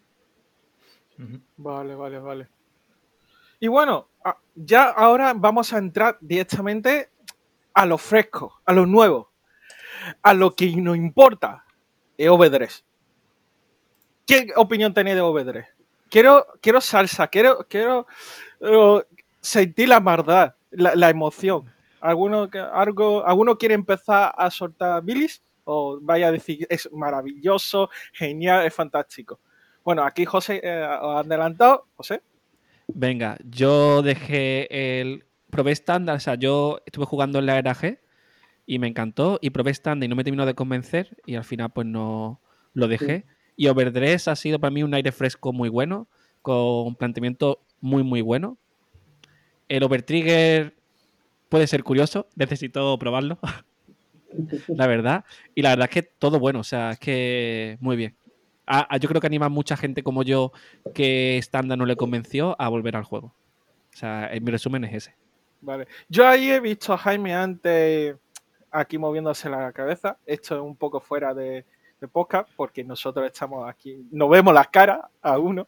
Vale, 1.57 1.95
vale, 1.95 2.19
vale. 2.19 2.49
Y 3.61 3.69
bueno, 3.69 4.09
a- 4.25 4.37
ya 4.55 4.91
ahora 4.91 5.33
vamos 5.35 5.73
a 5.73 5.79
entrar 5.79 6.19
directamente 6.21 7.09
a 7.73 7.87
lo 7.87 7.97
fresco, 7.97 8.61
a 8.67 8.73
lo 8.73 8.85
nuevo, 8.87 9.31
a 10.23 10.35
lo 10.35 10.55
que 10.55 10.75
nos 10.77 10.97
importa, 10.97 11.65
EOB3. 12.19 12.85
¿Qué 14.27 14.49
opinión 14.57 14.93
tenéis 14.93 15.17
de 15.17 15.23
OV3? 15.23 15.65
Quiero, 16.11 16.47
quiero 16.61 16.81
salsa, 16.81 17.29
quiero, 17.29 17.67
quiero 17.69 18.07
eh, 18.61 19.03
sentir 19.41 19.89
la 19.89 20.01
maldad, 20.01 20.55
la, 20.71 20.95
la 20.95 21.11
emoción. 21.11 21.73
¿Alguno, 22.01 22.49
algo, 22.73 23.27
¿Alguno 23.27 23.59
quiere 23.59 23.75
empezar 23.75 24.33
a 24.37 24.51
soltar 24.51 25.03
bilis? 25.03 25.43
¿O 25.65 25.99
vaya 26.01 26.29
a 26.29 26.33
decir 26.33 26.65
es 26.71 26.89
maravilloso, 26.93 27.91
genial, 28.13 28.65
es 28.65 28.73
fantástico? 28.73 29.41
Bueno, 29.87 30.05
aquí 30.05 30.25
José 30.25 30.61
eh, 30.65 30.85
adelantado. 30.85 31.87
José. 31.95 32.21
Venga, 32.89 33.37
yo 33.45 34.03
dejé 34.03 35.01
el. 35.01 35.25
Probé 35.51 35.71
estándar, 35.71 36.17
o 36.17 36.21
sea, 36.21 36.35
yo 36.35 36.81
estuve 36.85 37.07
jugando 37.07 37.39
en 37.39 37.47
la 37.47 37.57
era 37.57 37.73
G 37.73 38.01
y 38.67 38.81
me 38.81 38.89
encantó. 38.89 39.39
Y 39.41 39.51
probé 39.51 39.71
estándar 39.71 40.07
y 40.07 40.09
no 40.09 40.17
me 40.17 40.25
terminó 40.25 40.45
de 40.45 40.55
convencer. 40.55 41.17
Y 41.25 41.37
al 41.37 41.45
final, 41.45 41.71
pues 41.71 41.87
no 41.87 42.41
lo 42.75 42.89
dejé. 42.89 43.27
Y 43.57 43.69
Overdress 43.69 44.29
ha 44.29 44.37
sido 44.37 44.59
para 44.59 44.71
mí 44.71 44.83
un 44.83 44.95
aire 44.95 45.13
fresco 45.13 45.53
muy 45.53 45.69
bueno, 45.69 46.07
con 46.43 46.95
planteamiento 46.95 47.61
muy, 47.81 48.03
muy 48.03 48.21
bueno. 48.21 48.59
El 49.69 49.83
Overtrigger 49.83 50.75
puede 51.49 51.67
ser 51.67 51.83
curioso, 51.83 52.29
necesito 52.37 52.99
probarlo. 52.99 53.39
la 54.69 54.87
verdad. 54.87 55.25
Y 55.55 55.63
la 55.63 55.71
verdad 55.71 55.89
es 55.91 55.95
que 55.95 56.03
todo 56.03 56.39
bueno, 56.39 56.61
o 56.61 56.65
sea, 56.65 56.93
es 56.93 56.99
que 56.99 57.79
muy 57.81 57.97
bien. 57.97 58.15
Ah, 58.67 58.87
ah, 58.91 58.97
yo 58.97 59.09
creo 59.09 59.21
que 59.21 59.29
anima 59.29 59.47
a 59.47 59.51
mucha 59.51 59.77
gente 59.77 60.03
como 60.03 60.25
yo 60.25 60.53
que 60.93 61.39
estándar 61.39 61.79
no 61.79 61.87
le 61.87 61.97
convenció 61.97 62.61
a 62.61 62.69
volver 62.69 62.97
al 62.97 63.05
juego. 63.05 63.33
O 63.95 63.97
sea, 63.97 64.29
en 64.33 64.45
mi 64.45 64.51
resumen 64.51 64.85
es 64.85 64.95
ese. 64.95 65.15
Vale. 65.61 65.87
Yo 66.09 66.27
ahí 66.27 66.51
he 66.51 66.61
visto 66.61 66.93
a 66.93 66.99
Jaime 66.99 67.35
antes 67.35 68.17
aquí 68.71 68.99
moviéndose 68.99 69.49
la 69.49 69.73
cabeza. 69.73 70.19
Esto 70.27 70.57
es 70.57 70.61
un 70.61 70.77
poco 70.77 71.01
fuera 71.01 71.33
de, 71.33 71.65
podcast 72.09 72.49
porque 72.57 72.83
nosotros 72.85 73.27
estamos 73.27 73.69
aquí, 73.69 74.07
nos 74.11 74.29
vemos 74.31 74.53
las 74.55 74.69
caras 74.69 75.01
a 75.23 75.39
uno. 75.39 75.67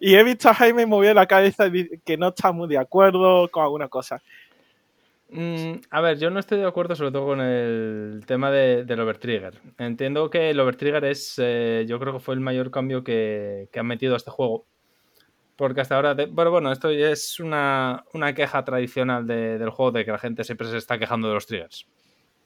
Y 0.00 0.14
he 0.14 0.22
visto 0.24 0.48
a 0.48 0.54
Jaime 0.54 0.86
moviendo 0.86 1.20
la 1.20 1.26
cabeza 1.26 1.70
que 2.04 2.16
no 2.16 2.28
está 2.28 2.52
muy 2.52 2.68
de 2.68 2.78
acuerdo 2.78 3.48
con 3.50 3.62
alguna 3.64 3.88
cosa. 3.88 4.20
Mm, 5.32 5.74
a 5.90 6.00
ver, 6.00 6.18
yo 6.18 6.28
no 6.30 6.40
estoy 6.40 6.58
de 6.58 6.66
acuerdo 6.66 6.96
sobre 6.96 7.12
todo 7.12 7.26
con 7.26 7.40
el 7.40 8.24
tema 8.26 8.50
de- 8.50 8.84
del 8.84 8.98
Overtrigger. 9.00 9.54
Entiendo 9.78 10.28
que 10.28 10.50
el 10.50 10.58
Overtrigger 10.58 11.04
es, 11.04 11.34
eh, 11.38 11.84
yo 11.88 12.00
creo 12.00 12.12
que 12.14 12.18
fue 12.20 12.34
el 12.34 12.40
mayor 12.40 12.70
cambio 12.72 13.04
que, 13.04 13.68
que 13.72 13.78
han 13.78 13.86
metido 13.86 14.16
este 14.16 14.30
juego. 14.32 14.64
Porque 15.54 15.82
hasta 15.82 15.94
ahora, 15.96 16.16
bueno, 16.30 16.50
bueno, 16.50 16.72
esto 16.72 16.88
es 16.90 17.38
una, 17.38 18.04
una 18.14 18.34
queja 18.34 18.64
tradicional 18.64 19.26
de- 19.26 19.58
del 19.58 19.70
juego 19.70 19.92
de 19.92 20.04
que 20.04 20.10
la 20.10 20.18
gente 20.18 20.42
siempre 20.42 20.66
se 20.68 20.78
está 20.78 20.98
quejando 20.98 21.28
de 21.28 21.34
los 21.34 21.46
triggers. 21.46 21.86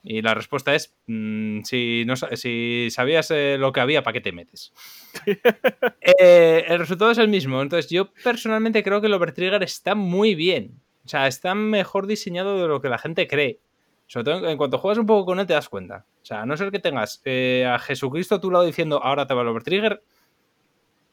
Y 0.07 0.21
la 0.21 0.35
respuesta 0.35 0.75
es, 0.75 0.95
mm, 1.07 1.63
si, 1.63 2.05
no, 2.05 2.15
si 2.15 2.89
sabías 2.91 3.31
eh, 3.31 3.57
lo 3.59 3.73
que 3.73 3.81
había, 3.81 4.03
¿para 4.03 4.13
qué 4.13 4.21
te 4.21 4.33
metes? 4.33 4.73
Eh, 6.21 6.67
el 6.69 6.79
resultado 6.79 7.11
es 7.11 7.19
el 7.19 7.29
mismo. 7.29 7.63
Entonces, 7.63 7.91
yo 7.91 8.13
personalmente 8.23 8.83
creo 8.83 9.01
que 9.01 9.07
el 9.07 9.15
Overtrigger 9.15 9.63
está 9.63 9.95
muy 9.95 10.35
bien. 10.35 10.81
O 11.05 11.09
sea, 11.09 11.27
está 11.27 11.55
mejor 11.55 12.07
diseñado 12.07 12.61
de 12.61 12.69
lo 12.69 12.83
que 12.83 12.91
la 12.91 12.99
gente 12.99 13.27
cree. 13.27 13.59
Sobre 14.07 14.25
todo 14.25 14.39
en, 14.39 14.45
en 14.45 14.59
cuanto 14.59 14.79
juegas 14.79 14.99
un 14.99 15.07
poco 15.07 15.25
con 15.25 15.41
él, 15.41 15.47
te 15.47 15.55
das 15.55 15.71
cuenta. 15.71 16.05
O 16.23 16.27
sea, 16.27 16.43
a 16.43 16.47
no 16.47 16.57
ser 16.57 16.71
que 16.71 16.79
tengas 16.79 17.23
eh, 17.25 17.67
a 17.67 17.79
Jesucristo 17.79 18.35
a 18.35 18.41
tu 18.41 18.51
lado 18.51 18.65
diciendo 18.65 19.03
ahora 19.03 19.27
te 19.27 19.35
va 19.35 19.43
el 19.43 19.49
Overtrigger, 19.49 20.03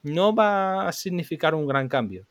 no 0.04 0.36
va 0.36 0.88
a 0.88 0.92
significar 0.92 1.56
un 1.56 1.68
gran 1.68 1.88
cambio. 1.88 2.26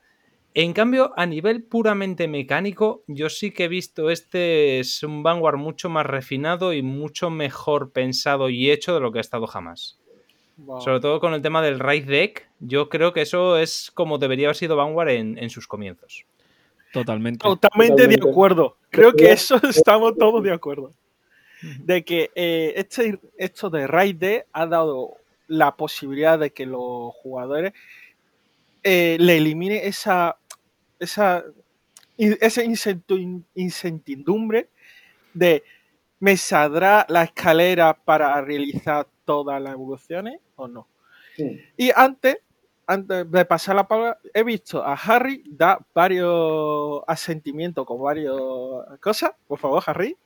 En 0.54 0.72
cambio, 0.72 1.12
a 1.16 1.26
nivel 1.26 1.62
puramente 1.62 2.26
mecánico, 2.26 3.04
yo 3.06 3.28
sí 3.28 3.52
que 3.52 3.64
he 3.64 3.68
visto 3.68 4.10
este 4.10 4.80
es 4.80 5.02
un 5.04 5.22
Vanguard 5.22 5.58
mucho 5.58 5.88
más 5.88 6.04
refinado 6.04 6.72
y 6.72 6.82
mucho 6.82 7.30
mejor 7.30 7.92
pensado 7.92 8.50
y 8.50 8.70
hecho 8.70 8.94
de 8.94 9.00
lo 9.00 9.12
que 9.12 9.18
ha 9.18 9.20
estado 9.20 9.46
jamás. 9.46 9.98
Wow. 10.56 10.80
Sobre 10.80 11.00
todo 11.00 11.20
con 11.20 11.34
el 11.34 11.42
tema 11.42 11.62
del 11.62 11.78
Raid 11.78 12.06
Deck, 12.06 12.50
yo 12.58 12.88
creo 12.88 13.12
que 13.12 13.22
eso 13.22 13.56
es 13.56 13.90
como 13.94 14.18
debería 14.18 14.48
haber 14.48 14.56
sido 14.56 14.76
Vanguard 14.76 15.10
en, 15.10 15.38
en 15.38 15.50
sus 15.50 15.68
comienzos. 15.68 16.26
Totalmente. 16.92 17.42
Totalmente, 17.42 18.08
de 18.08 18.16
acuerdo. 18.16 18.76
Creo 18.90 19.12
que 19.12 19.30
eso 19.30 19.56
estamos 19.68 20.16
todos 20.18 20.42
de 20.42 20.52
acuerdo. 20.52 20.92
De 21.62 22.04
que 22.04 22.30
eh, 22.34 22.72
este, 22.76 23.20
esto 23.36 23.70
de 23.70 23.86
Raid 23.86 24.16
D 24.16 24.46
ha 24.52 24.66
dado 24.66 25.16
la 25.46 25.76
posibilidad 25.76 26.38
de 26.38 26.50
que 26.50 26.66
los 26.66 27.12
jugadores 27.14 27.72
eh, 28.82 29.16
le 29.20 29.36
elimine 29.36 29.86
esa, 29.86 30.36
esa, 30.98 31.44
incertidumbre 33.54 34.68
de 35.34 35.62
¿me 36.18 36.36
saldrá 36.36 37.06
la 37.08 37.24
escalera 37.24 37.94
para 37.94 38.40
realizar 38.40 39.06
todas 39.24 39.60
las 39.60 39.72
evoluciones 39.72 40.40
o 40.56 40.68
no? 40.68 40.86
Sí. 41.36 41.60
Y 41.76 41.90
antes, 41.94 42.38
antes 42.86 43.30
de 43.30 43.44
pasar 43.44 43.76
la 43.76 43.86
palabra, 43.88 44.18
he 44.34 44.42
visto 44.42 44.82
a 44.82 44.94
Harry 44.94 45.42
dar 45.46 45.78
varios 45.94 47.02
asentimientos 47.06 47.86
con 47.86 48.02
varias 48.02 48.34
cosas. 49.00 49.32
Por 49.46 49.58
favor, 49.58 49.82
Harry. 49.86 50.16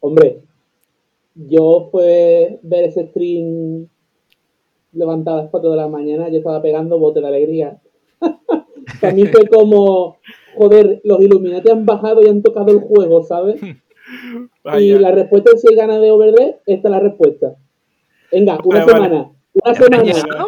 Hombre, 0.00 0.40
yo 1.34 1.88
fue 1.90 2.58
ver 2.62 2.84
ese 2.84 3.08
stream 3.08 3.88
levantado 4.92 5.38
a 5.38 5.42
las 5.42 5.50
4 5.50 5.70
de 5.70 5.76
la 5.76 5.88
mañana, 5.88 6.28
yo 6.28 6.38
estaba 6.38 6.62
pegando 6.62 6.98
bote 6.98 7.20
de 7.20 7.26
alegría. 7.26 7.80
Para 9.00 9.14
mí 9.14 9.24
fue 9.26 9.46
como, 9.46 10.18
joder, 10.54 11.00
los 11.04 11.20
Illuminati 11.20 11.70
han 11.70 11.86
bajado 11.86 12.22
y 12.22 12.28
han 12.28 12.42
tocado 12.42 12.70
el 12.72 12.80
juego, 12.80 13.22
¿sabes? 13.24 13.60
Y 14.78 14.92
la 14.98 15.10
respuesta 15.12 15.50
es 15.54 15.60
si 15.62 15.68
hay 15.68 15.76
ganas 15.76 16.00
de 16.00 16.10
Overdress, 16.10 16.56
esta 16.66 16.88
es 16.88 16.92
la 16.92 17.00
respuesta. 17.00 17.54
Venga, 18.30 18.58
una 18.64 18.84
Vale, 18.84 18.92
vale. 18.92 19.04
semana. 19.04 19.30
Una 19.52 19.74
semana. 19.74 20.46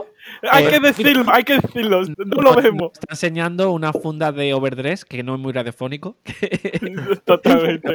Hay 0.50 0.66
que 0.66 0.80
decirlo, 0.80 1.24
hay 1.32 1.44
que 1.44 1.54
decirlo. 1.54 2.02
No 2.26 2.42
lo 2.42 2.54
vemos. 2.54 2.90
Está 2.94 3.06
enseñando 3.10 3.72
una 3.72 3.92
funda 3.92 4.32
de 4.32 4.52
overdress 4.54 5.04
que 5.04 5.22
no 5.22 5.34
es 5.34 5.40
muy 5.40 5.52
radiofónico. 5.52 6.16
Totalmente. 7.24 7.94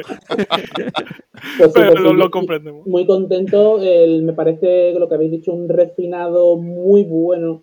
Pues 1.58 1.70
Pero 1.74 1.92
pues 1.92 2.02
sí, 2.04 2.12
lo, 2.14 2.30
comprendemos. 2.30 2.86
muy 2.86 3.06
contento. 3.06 3.80
el- 3.80 4.22
me 4.22 4.32
parece 4.32 4.92
que 4.92 4.96
lo 4.98 5.08
que 5.08 5.14
habéis 5.14 5.30
dicho, 5.32 5.52
un 5.52 5.68
refinado 5.68 6.56
muy 6.56 7.04
bueno 7.04 7.62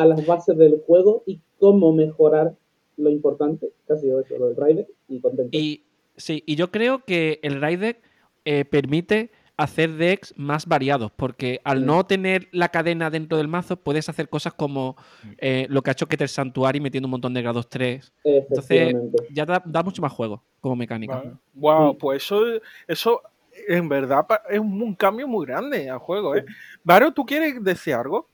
a 0.00 0.06
las 0.06 0.24
bases 0.26 0.56
del 0.56 0.80
juego 0.86 1.22
y 1.26 1.40
cómo 1.58 1.92
mejorar 1.92 2.54
lo 2.96 3.10
importante, 3.10 3.70
que 3.86 3.92
ha 3.92 3.96
sido 3.96 4.20
eso, 4.20 4.36
lo 4.38 4.48
del 4.48 4.56
Rider, 4.56 4.86
y 5.08 5.20
contento. 5.20 5.56
Y 5.56 5.84
sí, 6.16 6.42
y 6.46 6.56
yo 6.56 6.70
creo 6.70 7.04
que 7.04 7.38
el 7.42 7.60
Raid 7.60 7.80
Deck 7.80 8.02
eh, 8.44 8.64
permite 8.64 9.30
hacer 9.56 9.90
decks 9.94 10.34
más 10.36 10.66
variados, 10.66 11.10
porque 11.10 11.60
al 11.64 11.80
Sí. 11.80 11.84
no 11.84 12.06
tener 12.06 12.48
la 12.52 12.68
cadena 12.68 13.10
dentro 13.10 13.36
del 13.38 13.48
mazo, 13.48 13.76
puedes 13.76 14.08
hacer 14.08 14.28
cosas 14.28 14.52
como 14.54 14.96
eh, 15.38 15.66
lo 15.68 15.82
que 15.82 15.90
ha 15.90 15.92
hecho 15.92 16.06
Keter 16.06 16.28
Sanctuary 16.28 16.80
metiendo 16.80 17.06
un 17.08 17.10
montón 17.12 17.34
de 17.34 17.42
grados 17.42 17.68
3. 17.68 18.12
Entonces, 18.22 18.94
ya 19.32 19.44
da, 19.44 19.60
da 19.66 19.82
mucho 19.82 20.00
más 20.00 20.12
juego 20.12 20.44
como 20.60 20.76
mecánica. 20.76 21.16
Vale. 21.16 21.32
Wow, 21.54 21.90
Sí. 21.92 21.96
pues 22.00 22.22
eso, 22.24 22.40
eso 22.86 23.20
en 23.66 23.88
verdad 23.88 24.24
es 24.48 24.60
un, 24.60 24.80
un 24.80 24.94
cambio 24.94 25.26
muy 25.26 25.44
grande 25.44 25.90
al 25.90 25.98
juego, 25.98 26.36
¿eh? 26.36 26.44
Varo, 26.84 27.12
¿tú 27.12 27.26
quieres 27.26 27.62
decir 27.62 27.94
algo? 27.94 28.28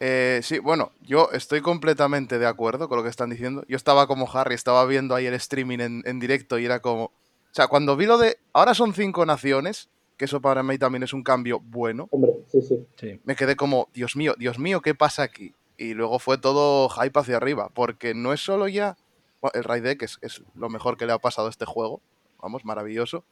Eh, 0.00 0.40
sí, 0.42 0.58
bueno, 0.58 0.92
yo 1.02 1.28
estoy 1.32 1.60
completamente 1.60 2.38
de 2.38 2.46
acuerdo 2.46 2.88
con 2.88 2.96
lo 2.96 3.04
que 3.04 3.10
están 3.10 3.28
diciendo. 3.30 3.64
Yo 3.68 3.76
estaba 3.76 4.06
como 4.06 4.28
Harry, 4.32 4.54
estaba 4.54 4.84
viendo 4.86 5.14
ahí 5.14 5.26
el 5.26 5.34
streaming 5.34 5.78
en, 5.80 6.02
en 6.06 6.18
directo 6.18 6.58
y 6.58 6.64
era 6.64 6.80
como... 6.80 7.04
O 7.04 7.52
sea, 7.52 7.68
cuando 7.68 7.96
vi 7.96 8.06
lo 8.06 8.16
de... 8.16 8.38
Ahora 8.54 8.74
son 8.74 8.94
cinco 8.94 9.26
naciones, 9.26 9.90
que 10.16 10.24
eso 10.24 10.40
para 10.40 10.62
mí 10.62 10.78
también 10.78 11.02
es 11.02 11.12
un 11.12 11.22
cambio 11.22 11.60
bueno. 11.60 12.08
Hombre, 12.12 12.32
sí, 12.50 12.62
sí. 12.62 12.86
Sí. 12.96 13.20
me 13.24 13.36
quedé 13.36 13.56
como, 13.56 13.88
Dios 13.92 14.16
mío, 14.16 14.34
Dios 14.38 14.58
mío, 14.58 14.80
¿qué 14.80 14.94
pasa 14.94 15.22
aquí? 15.22 15.54
Y 15.76 15.94
luego 15.94 16.18
fue 16.18 16.38
todo 16.38 16.88
hype 16.88 17.18
hacia 17.18 17.36
arriba, 17.36 17.70
porque 17.74 18.14
no 18.14 18.32
es 18.32 18.40
solo 18.40 18.68
ya... 18.68 18.96
bueno, 19.40 19.52
el 19.54 19.64
Raid 19.64 19.82
Deck 19.82 20.02
es, 20.02 20.18
es 20.22 20.42
lo 20.54 20.68
mejor 20.70 20.96
que 20.96 21.06
le 21.06 21.12
ha 21.12 21.18
pasado 21.18 21.48
a 21.48 21.50
este 21.50 21.64
juego, 21.66 22.00
vamos, 22.40 22.64
maravilloso. 22.64 23.24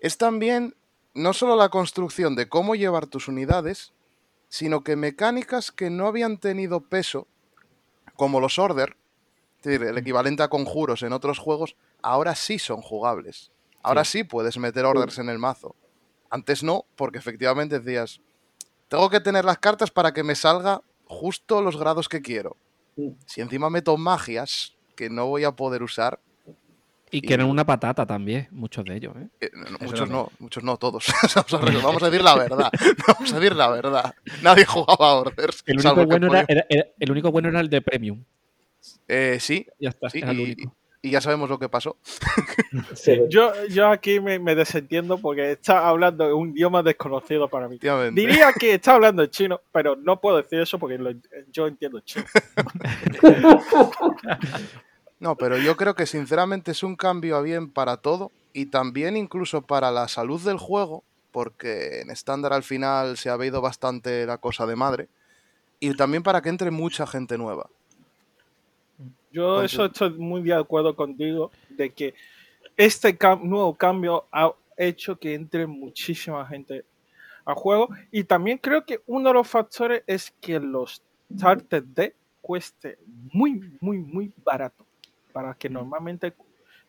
Es 0.00 0.18
también 0.18 0.74
no 1.14 1.32
solo 1.32 1.56
la 1.56 1.68
construcción 1.68 2.36
de 2.36 2.48
cómo 2.48 2.74
llevar 2.74 3.06
tus 3.06 3.28
unidades, 3.28 3.92
sino 4.52 4.84
que 4.84 4.96
mecánicas 4.96 5.72
que 5.72 5.88
no 5.88 6.06
habían 6.06 6.36
tenido 6.36 6.82
peso, 6.82 7.26
como 8.16 8.38
los 8.38 8.58
Order, 8.58 8.98
es 9.56 9.62
decir, 9.62 9.82
el 9.82 9.96
equivalente 9.96 10.42
a 10.42 10.48
conjuros 10.48 11.02
en 11.02 11.14
otros 11.14 11.38
juegos, 11.38 11.74
ahora 12.02 12.34
sí 12.34 12.58
son 12.58 12.82
jugables. 12.82 13.50
Ahora 13.82 14.04
sí, 14.04 14.24
puedes 14.24 14.58
meter 14.58 14.84
orders 14.84 15.18
en 15.18 15.30
el 15.30 15.38
mazo. 15.38 15.74
Antes 16.28 16.62
no, 16.62 16.84
porque 16.96 17.16
efectivamente 17.16 17.80
decías, 17.80 18.20
tengo 18.88 19.08
que 19.08 19.20
tener 19.20 19.46
las 19.46 19.56
cartas 19.56 19.90
para 19.90 20.12
que 20.12 20.22
me 20.22 20.34
salga 20.34 20.82
justo 21.06 21.62
los 21.62 21.78
grados 21.78 22.10
que 22.10 22.20
quiero. 22.20 22.58
Si 23.24 23.40
encima 23.40 23.70
meto 23.70 23.96
magias 23.96 24.76
que 24.96 25.08
no 25.08 25.28
voy 25.28 25.44
a 25.44 25.52
poder 25.52 25.82
usar, 25.82 26.20
Y 27.12 27.20
que 27.20 27.34
eran 27.34 27.46
una 27.46 27.64
patata 27.64 28.04
también, 28.06 28.48
muchos 28.50 28.84
de 28.84 28.96
ellos. 28.96 29.14
¿eh? 29.16 29.28
eh, 29.42 29.50
no, 29.54 29.78
muchos 29.86 30.08
no, 30.10 30.30
muchos 30.38 30.64
no, 30.64 30.76
todos. 30.78 31.06
vamos, 31.34 31.54
a, 31.54 31.58
re- 31.58 31.76
vamos 31.82 32.02
a 32.02 32.06
decir 32.10 32.24
la 32.24 32.34
verdad. 32.36 32.70
Vamos 33.06 33.32
a 33.32 33.38
decir 33.38 33.54
la 33.56 33.68
verdad. 33.70 34.14
Nadie 34.42 34.64
jugaba 34.64 35.10
a 35.10 35.14
orders. 35.16 35.62
El 35.66 35.78
único, 35.78 36.06
bueno 36.06 36.26
era, 36.28 36.42
podía- 36.42 36.44
era- 36.48 36.66
era- 36.68 36.86
el 36.98 37.10
único 37.10 37.30
bueno 37.30 37.48
era 37.50 37.60
el 37.60 37.68
de 37.68 37.80
Premium. 37.82 38.24
Eh, 39.06 39.36
sí, 39.40 39.66
Ya 39.78 39.90
está, 39.90 40.08
sí, 40.10 40.18
era 40.18 40.30
el 40.30 40.40
y- 40.40 40.42
único. 40.44 40.74
y 41.02 41.10
ya 41.10 41.20
sabemos 41.20 41.50
lo 41.50 41.58
que 41.58 41.68
pasó. 41.68 41.96
Yo, 43.28 43.52
yo 43.66 43.88
aquí 43.88 44.18
me, 44.20 44.38
me 44.38 44.54
desentiendo 44.54 45.18
porque 45.18 45.52
está 45.52 45.86
hablando 45.88 46.34
un 46.36 46.50
idioma 46.50 46.82
desconocido 46.82 47.48
para 47.48 47.68
mí. 47.68 47.78
Diría 48.12 48.52
que 48.58 48.74
está 48.74 48.94
hablando 48.94 49.22
en 49.22 49.30
chino, 49.30 49.60
pero 49.72 49.96
no 49.96 50.20
puedo 50.20 50.38
decir 50.38 50.60
eso 50.60 50.78
porque 50.78 50.96
lo- 50.98 51.12
yo 51.52 51.66
entiendo 51.66 52.00
chino. 52.00 52.24
No, 55.22 55.36
pero 55.36 55.56
yo 55.56 55.76
creo 55.76 55.94
que 55.94 56.04
sinceramente 56.06 56.72
es 56.72 56.82
un 56.82 56.96
cambio 56.96 57.36
a 57.36 57.42
bien 57.42 57.70
para 57.70 57.96
todo 57.96 58.32
y 58.52 58.66
también 58.66 59.16
incluso 59.16 59.62
para 59.62 59.92
la 59.92 60.08
salud 60.08 60.40
del 60.44 60.58
juego, 60.58 61.04
porque 61.30 62.00
en 62.00 62.10
estándar 62.10 62.52
al 62.52 62.64
final 62.64 63.16
se 63.16 63.30
ha 63.30 63.36
ido 63.46 63.60
bastante 63.60 64.26
la 64.26 64.38
cosa 64.38 64.66
de 64.66 64.74
madre, 64.74 65.08
y 65.78 65.94
también 65.94 66.24
para 66.24 66.42
que 66.42 66.48
entre 66.48 66.72
mucha 66.72 67.06
gente 67.06 67.38
nueva. 67.38 67.70
Yo 69.30 69.62
Entonces- 69.62 69.74
eso 69.74 69.84
estoy 69.84 70.10
muy 70.10 70.42
de 70.42 70.54
acuerdo 70.54 70.96
contigo 70.96 71.52
de 71.68 71.90
que 71.90 72.14
este 72.76 73.16
cam- 73.16 73.42
nuevo 73.42 73.74
cambio 73.76 74.24
ha 74.32 74.52
hecho 74.76 75.16
que 75.20 75.34
entre 75.34 75.68
muchísima 75.68 76.44
gente 76.46 76.84
al 77.44 77.54
juego 77.54 77.90
y 78.10 78.24
también 78.24 78.58
creo 78.58 78.84
que 78.84 79.00
uno 79.06 79.28
de 79.28 79.34
los 79.34 79.46
factores 79.46 80.02
es 80.08 80.34
que 80.40 80.58
los 80.58 81.00
starter 81.32 81.84
deck 81.84 82.14
cueste 82.40 82.98
muy 83.32 83.72
muy 83.80 83.98
muy 83.98 84.32
barato 84.44 84.84
para 85.32 85.54
que 85.54 85.68
normalmente 85.68 86.34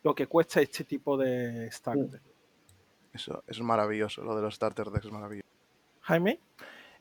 lo 0.02 0.14
que 0.14 0.26
cuesta 0.26 0.60
este 0.60 0.84
tipo 0.84 1.16
de 1.16 1.70
starter. 1.70 2.20
Eso 3.12 3.42
es 3.46 3.60
maravilloso, 3.60 4.22
lo 4.22 4.36
de 4.36 4.42
los 4.42 4.54
starter 4.54 4.90
decks 4.90 5.06
es 5.06 5.12
maravilloso. 5.12 5.48
Jaime, 6.02 6.40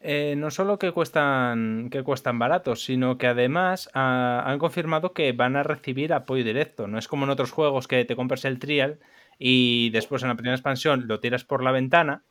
Eh, 0.05 0.35
no 0.35 0.51
solo 0.51 0.77
que 0.77 0.91
cuestan, 0.91 1.89
que 1.89 2.03
cuestan 2.03 2.37
baratos, 2.37 2.83
sino 2.83 3.17
que 3.17 3.27
además 3.27 3.89
ah, 3.93 4.43
han 4.45 4.59
confirmado 4.59 5.13
que 5.13 5.31
van 5.31 5.55
a 5.55 5.63
recibir 5.63 6.11
apoyo 6.11 6.43
directo. 6.43 6.87
No 6.87 6.97
es 6.97 7.07
como 7.07 7.23
en 7.23 7.29
otros 7.29 7.51
juegos 7.51 7.87
que 7.87 8.03
te 8.03 8.17
compras 8.17 8.43
el 8.43 8.59
trial 8.59 8.99
y 9.39 9.91
después 9.91 10.21
en 10.21 10.27
la 10.27 10.35
primera 10.35 10.55
expansión 10.55 11.07
lo 11.07 11.21
tiras 11.21 11.45
por 11.45 11.63
la 11.63 11.71
ventana 11.71 12.23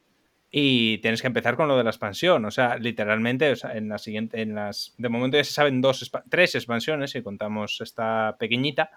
y 0.55 0.99
tienes 0.99 1.23
que 1.23 1.29
empezar 1.29 1.57
con 1.57 1.67
lo 1.67 1.79
de 1.79 1.83
la 1.83 1.91
expansión. 1.91 2.45
O 2.45 2.51
sea, 2.51 2.77
literalmente, 2.77 3.51
o 3.51 3.57
sea, 3.57 3.73
en 3.73 3.89
la 3.89 3.97
siguiente, 3.97 4.43
en 4.43 4.55
las. 4.55 4.95
De 4.99 5.09
momento 5.09 5.39
ya 5.39 5.45
se 5.45 5.55
saben 5.55 5.81
dos, 5.81 6.13
tres 6.29 6.55
expansiones, 6.55 7.13
si 7.13 7.23
contamos 7.23 7.81
esta 7.81 8.37
pequeñita, 8.39 8.91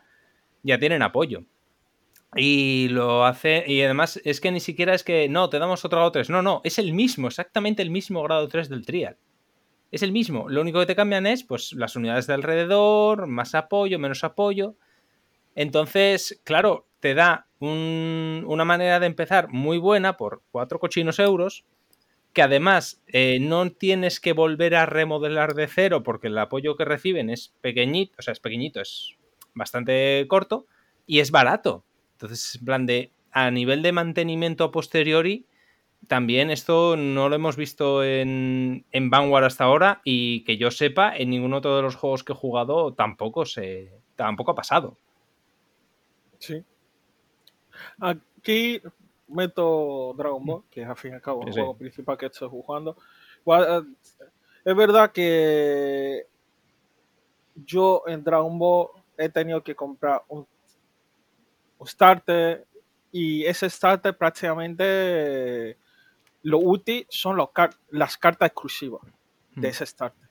ya 0.64 0.78
tienen 0.78 1.02
apoyo. 1.02 1.46
Y 2.36 2.90
lo 2.90 3.24
hace. 3.26 3.64
Y 3.66 3.82
además 3.82 4.20
es 4.26 4.42
que 4.42 4.52
ni 4.52 4.60
siquiera 4.60 4.94
es 4.94 5.06
que 5.06 5.30
no, 5.30 5.50
te 5.50 5.58
damos 5.58 5.86
otro 5.86 6.00
grado 6.00 6.12
3. 6.12 6.30
No, 6.30 6.42
no, 6.42 6.60
es 6.66 6.78
el 6.78 6.92
mismo, 6.92 7.28
exactamente 7.28 7.82
el 7.82 7.90
mismo 7.90 8.22
grado 8.24 8.50
3 8.50 8.68
del 8.68 8.86
trial. 8.86 9.18
Es 9.92 10.04
el 10.04 10.12
mismo. 10.12 10.50
Lo 10.50 10.60
único 10.60 10.82
que 10.82 10.88
te 10.88 10.96
cambian 10.96 11.26
es 11.26 11.46
pues 11.46 11.72
las 11.72 11.96
unidades 11.96 12.28
de 12.28 12.34
alrededor, 12.34 13.28
más 13.28 13.56
apoyo, 13.56 13.98
menos 13.98 14.26
apoyo. 14.26 14.76
Entonces, 15.56 16.42
claro, 16.44 16.90
te 17.00 17.14
da 17.14 17.45
un- 17.60 18.44
una 18.48 18.66
manera 18.66 19.00
de 19.00 19.08
empezar 19.08 19.50
muy 19.50 19.78
buena 19.78 20.18
por 20.18 20.42
cuatro 20.52 20.80
cochinos 20.80 21.20
euros. 21.20 21.66
Que 22.34 22.42
además 22.42 23.02
eh, 23.08 23.40
no 23.40 23.72
tienes 23.72 24.20
que 24.20 24.34
volver 24.34 24.76
a 24.76 24.86
remodelar 24.86 25.54
de 25.54 25.68
cero 25.68 26.04
porque 26.04 26.28
el 26.28 26.38
apoyo 26.38 26.76
que 26.76 26.84
reciben 26.86 27.30
es 27.30 27.54
pequeñito, 27.62 28.16
o 28.20 28.22
sea, 28.22 28.34
es 28.34 28.42
pequeñito, 28.42 28.82
es 28.82 29.16
bastante 29.54 30.26
corto 30.28 30.66
y 31.08 31.20
es 31.20 31.32
barato. 31.32 31.86
Entonces, 32.14 32.56
en 32.60 32.66
plan 32.66 32.86
de, 32.86 33.12
a 33.32 33.52
nivel 33.52 33.82
de 33.82 33.94
mantenimiento 33.94 34.66
a 34.66 34.72
posteriori, 34.72 35.46
también 36.08 36.52
esto 36.52 36.98
no 36.98 37.30
lo 37.30 37.36
hemos 37.36 37.56
visto 37.58 38.04
en, 38.04 38.86
en 38.92 39.10
Vanguard 39.10 39.46
hasta 39.46 39.64
ahora 39.64 40.02
y 40.04 40.44
que 40.44 40.58
yo 40.58 40.72
sepa, 40.72 41.16
en 41.16 41.30
ningún 41.32 41.54
otro 41.54 41.76
de 41.76 41.82
los 41.84 41.96
juegos 41.96 42.24
que 42.24 42.34
he 42.34 42.36
jugado 42.36 42.94
tampoco, 42.94 43.46
se, 43.46 43.92
tampoco 44.16 44.52
ha 44.52 44.56
pasado. 44.56 44.98
sí. 46.40 46.64
Aquí 48.00 48.82
meto 49.28 50.14
Dragon 50.18 50.46
Ball, 50.46 50.64
que 50.70 50.82
es 50.84 50.88
al 50.88 50.96
fin 50.98 51.12
y 51.12 51.16
al 51.16 51.22
cabo 51.22 51.42
el 51.42 51.48
Sí, 51.48 51.54
sí. 51.54 51.60
juego 51.60 51.78
principal 51.78 52.18
que 52.18 52.26
estoy 52.28 52.50
jugando. 52.50 52.98
Eh, 53.46 53.82
Es 54.64 54.76
verdad 54.76 55.12
que 55.12 56.26
yo 57.56 58.04
en 58.08 58.24
Dragon 58.24 58.58
Ball 58.58 58.88
he 59.18 59.30
tenido 59.30 59.64
que 59.64 59.76
comprar 59.76 60.24
un, 60.28 60.46
un 61.78 61.88
starter 61.88 62.66
y 63.12 63.46
ese 63.46 63.70
starter 63.70 64.18
prácticamente 64.18 65.78
lo 66.44 66.60
útil 66.60 67.06
son 67.10 67.38
los 67.38 67.52
car- 67.52 67.76
las 67.92 68.18
cartas 68.18 68.48
exclusivas 68.48 69.02
de 69.56 69.68
Mm. 69.68 69.72
ese 69.72 69.86
starter. 69.86 70.30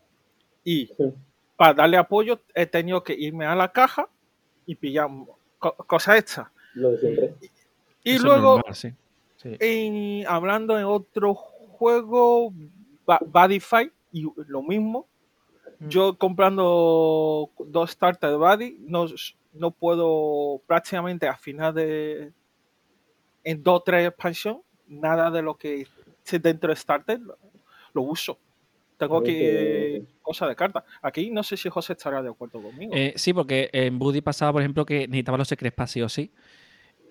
Y 0.65 0.87
Sí. 0.87 1.13
para 1.57 1.75
darle 1.75 1.97
apoyo 1.97 2.41
he 2.55 2.67
tenido 2.67 3.03
que 3.05 3.15
irme 3.15 3.47
a 3.47 3.55
la 3.55 3.71
caja 3.73 4.09
y 4.67 4.75
pillar 4.75 5.09
co- 5.59 5.77
cosas 5.77 6.19
extra. 6.19 6.51
Lo 6.75 6.91
de 6.91 6.99
siempre. 6.99 7.35
Y 8.03 8.11
Eso 8.13 8.25
luego, 8.27 8.57
normal, 8.57 8.75
sí. 8.75 8.93
Sí. 9.37 9.57
en- 9.61 10.27
hablando 10.27 10.79
en 10.79 10.85
otro 10.85 11.35
juego, 11.35 12.53
Ba- 13.07 13.21
Badify, 13.27 13.91
y 14.13 14.27
lo 14.47 14.63
mismo. 14.63 15.07
Mm. 15.81 15.89
Yo 15.89 16.17
comprando 16.19 17.51
dos 17.59 17.91
starters 17.91 18.33
de 18.33 18.37
Buddy, 18.39 18.77
no, 18.81 19.07
no 19.53 19.71
puedo 19.71 20.61
prácticamente 20.67 21.27
a 21.29 21.37
final 21.37 21.75
de. 21.75 22.33
En 23.43 23.63
dos 23.63 23.81
o 23.81 23.83
tres 23.83 24.07
expansión, 24.09 24.63
nada 24.87 25.31
de 25.31 25.43
lo 25.43 25.57
que 25.57 25.83
esté 26.25 26.39
dentro 26.39 26.71
de 26.71 26.77
starter 26.77 27.21
lo, 27.21 27.37
lo 27.93 28.03
uso. 28.03 28.39
Tengo 28.97 29.23
que. 29.23 29.33
que- 29.33 30.05
Cosa 30.23 30.47
de 30.49 30.57
carta. 30.57 30.83
Aquí 31.03 31.31
no 31.31 31.43
sé 31.43 31.57
si 31.59 31.69
José 31.69 31.93
estará 31.93 32.23
de 32.23 32.31
acuerdo 32.31 32.63
conmigo. 32.63 32.95
Eh, 32.97 33.13
sí, 33.17 33.35
porque 33.35 33.69
en 33.75 33.99
Buddy 33.99 34.23
pasaba, 34.23 34.53
por 34.53 34.63
ejemplo, 34.63 34.87
que 34.87 35.01
necesitaba 35.07 35.37
los 35.37 35.49
Secret 35.49 35.75
Pass 35.75 35.91
sí 35.91 36.01
o 36.01 36.09
sí. 36.09 36.31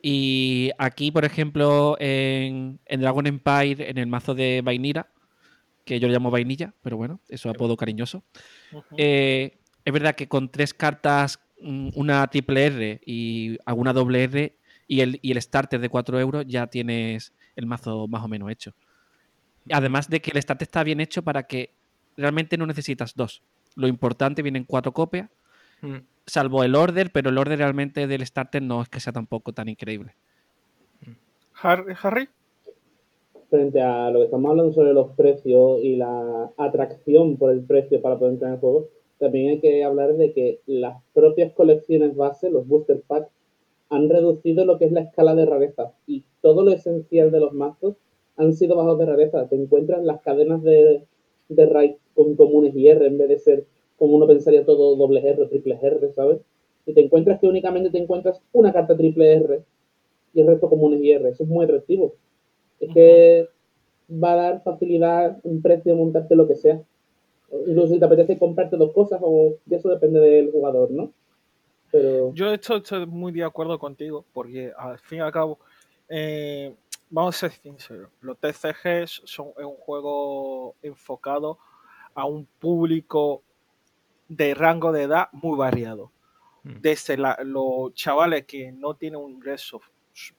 Y 0.06 0.72
aquí, 0.78 1.12
por 1.12 1.24
ejemplo, 1.24 1.96
en, 1.98 2.82
en 2.86 3.02
Dragon 3.02 3.26
Empire, 3.26 3.90
en 3.90 3.98
el 3.98 4.08
mazo 4.08 4.36
de 4.36 4.62
Vainira, 4.62 5.08
que 5.86 6.00
yo 6.00 6.08
lo 6.08 6.14
llamo 6.14 6.30
vainilla, 6.30 6.74
pero 6.82 6.98
bueno, 6.98 7.20
eso 7.30 7.50
es 7.50 7.56
apodo 7.56 7.78
cariñoso. 7.78 8.24
Eh, 8.98 9.60
es 9.84 9.94
verdad 9.94 10.16
que 10.16 10.28
con 10.28 10.50
tres 10.50 10.74
cartas, 10.74 11.40
mm, 11.62 11.90
una 11.96 12.28
triple 12.28 12.66
R 12.66 13.02
y 13.06 13.58
alguna 13.66 13.94
doble 13.94 14.24
R 14.24 14.58
y 14.88 15.02
el, 15.02 15.20
y 15.22 15.32
el 15.32 15.42
starter 15.42 15.80
de 15.80 15.90
4 15.90 16.20
euros, 16.20 16.46
ya 16.48 16.68
tienes 16.68 17.34
el 17.56 17.66
mazo 17.66 18.08
más 18.08 18.24
o 18.24 18.28
menos 18.28 18.52
hecho. 18.52 18.74
Además 19.72 20.10
de 20.10 20.22
que 20.22 20.32
el 20.32 20.42
starter 20.42 20.66
está 20.66 20.84
bien 20.84 21.00
hecho 21.00 21.24
para 21.24 21.44
que 21.44 21.74
realmente 22.18 22.58
no 22.58 22.66
necesitas 22.66 23.16
dos. 23.16 23.42
Lo 23.76 23.88
importante 23.88 24.42
vienen 24.42 24.66
cuatro 24.66 24.94
copias, 24.94 25.30
Mm. 25.84 25.98
salvo 26.26 26.64
el 26.64 26.76
order, 26.76 27.12
pero 27.12 27.30
el 27.30 27.38
order 27.38 27.60
realmente 27.60 28.08
del 28.08 28.26
starter 28.26 28.62
no 28.62 28.82
es 28.82 28.90
que 28.90 29.02
sea 29.02 29.12
tampoco 29.12 29.52
tan 29.52 29.68
increíble. 29.68 30.14
Harry, 31.62 31.94
Harry, 32.02 32.30
frente 33.50 33.82
a 33.82 34.10
lo 34.10 34.20
que 34.20 34.26
estamos 34.26 34.50
hablando 34.50 34.74
sobre 34.74 34.94
los 34.94 35.12
precios 35.12 35.80
y 35.84 35.98
la 35.98 36.52
atracción 36.58 37.38
por 37.38 37.52
el 37.52 37.64
precio 37.64 38.02
para 38.02 38.18
poder 38.18 38.34
entrar 38.34 38.50
en 38.50 38.56
el 38.56 38.60
juego, 38.62 38.88
también 39.20 39.52
hay 39.52 39.60
que 39.60 39.84
hablar 39.84 40.16
de 40.16 40.34
que 40.34 40.62
las 40.66 41.04
propias 41.14 41.54
colecciones 41.54 42.16
base, 42.16 42.50
los 42.50 42.68
booster 42.68 43.02
packs, 43.02 43.30
han 43.90 44.10
reducido 44.10 44.66
lo 44.66 44.80
que 44.80 44.86
es 44.86 44.92
la 44.92 45.02
escala 45.02 45.36
de 45.36 45.46
rareza 45.46 45.92
y 46.08 46.24
todo 46.42 46.64
lo 46.64 46.72
esencial 46.72 47.32
de 47.32 47.40
los 47.42 47.54
mazos 47.54 47.96
han 48.38 48.54
sido 48.54 48.76
bajos 48.76 48.98
de 48.98 49.06
rareza. 49.06 49.48
Te 49.48 49.56
encuentras 49.56 50.04
las 50.04 50.22
cadenas 50.22 50.64
de, 50.64 51.04
de 51.50 51.66
raid 51.68 51.94
con 52.16 52.36
comunes 52.36 52.74
y 52.76 52.88
R 52.88 53.06
en 53.06 53.18
vez 53.18 53.30
de 53.30 53.38
ser 53.38 53.66
como 54.04 54.18
uno 54.18 54.28
pensaría 54.28 54.66
todo 54.66 54.98
doble 54.98 55.26
R 55.26 55.44
o 55.44 55.48
triple 55.48 55.80
R, 55.82 56.12
¿sabes? 56.12 56.42
Y 56.86 56.94
te 56.94 57.00
encuentras 57.00 57.40
que 57.40 57.48
únicamente 57.48 57.90
te 57.90 58.00
encuentras 58.00 58.42
una 58.52 58.74
carta 58.74 58.98
triple 58.98 59.32
R 59.32 59.64
y 60.34 60.42
el 60.42 60.48
resto 60.48 60.70
comunes 60.70 61.02
y 61.02 61.12
R. 61.12 61.30
Eso 61.30 61.44
es 61.44 61.50
muy 61.50 61.64
atractivo. 61.64 62.14
Es 62.82 62.94
que 62.94 63.48
va 64.12 64.34
a 64.34 64.36
dar 64.36 64.62
facilidad, 64.62 65.40
un 65.44 65.62
precio, 65.62 65.96
montarte 65.96 66.36
lo 66.36 66.50
que 66.50 66.56
sea. 66.56 66.82
Incluso 67.66 67.94
si 67.94 68.00
te 68.00 68.04
apetece 68.04 68.38
comprarte 68.38 68.76
dos 68.76 68.92
cosas, 68.92 69.22
o 69.24 69.56
eso 69.70 69.88
depende 69.88 70.20
del 70.20 70.52
jugador, 70.52 70.92
¿no? 70.92 71.14
Pero 71.90 72.34
Yo 72.34 72.52
esto 72.52 72.76
estoy 72.76 73.06
muy 73.06 73.32
de 73.32 73.46
acuerdo 73.46 73.80
contigo, 73.80 74.26
porque 74.34 74.74
al 74.78 75.00
fin 75.00 75.20
y 75.20 75.22
al 75.22 75.32
cabo, 75.32 75.60
eh, 76.10 76.74
vamos 77.10 77.38
a 77.38 77.48
ser 77.48 77.52
sinceros, 77.52 78.10
los 78.20 78.38
TCGs 78.38 79.22
son 79.24 79.54
un 79.56 79.76
juego 79.78 80.76
enfocado 80.82 81.58
a 82.16 82.26
un 82.26 82.46
público 82.60 83.44
de 84.36 84.54
rango 84.54 84.92
de 84.92 85.04
edad 85.04 85.30
muy 85.32 85.58
variado. 85.58 86.12
Mm. 86.64 86.80
Desde 86.82 87.18
la- 87.18 87.40
los 87.44 87.94
chavales 87.94 88.46
que 88.46 88.72
no 88.72 88.94
tienen 88.96 89.20
un 89.22 89.32
ingreso 89.32 89.82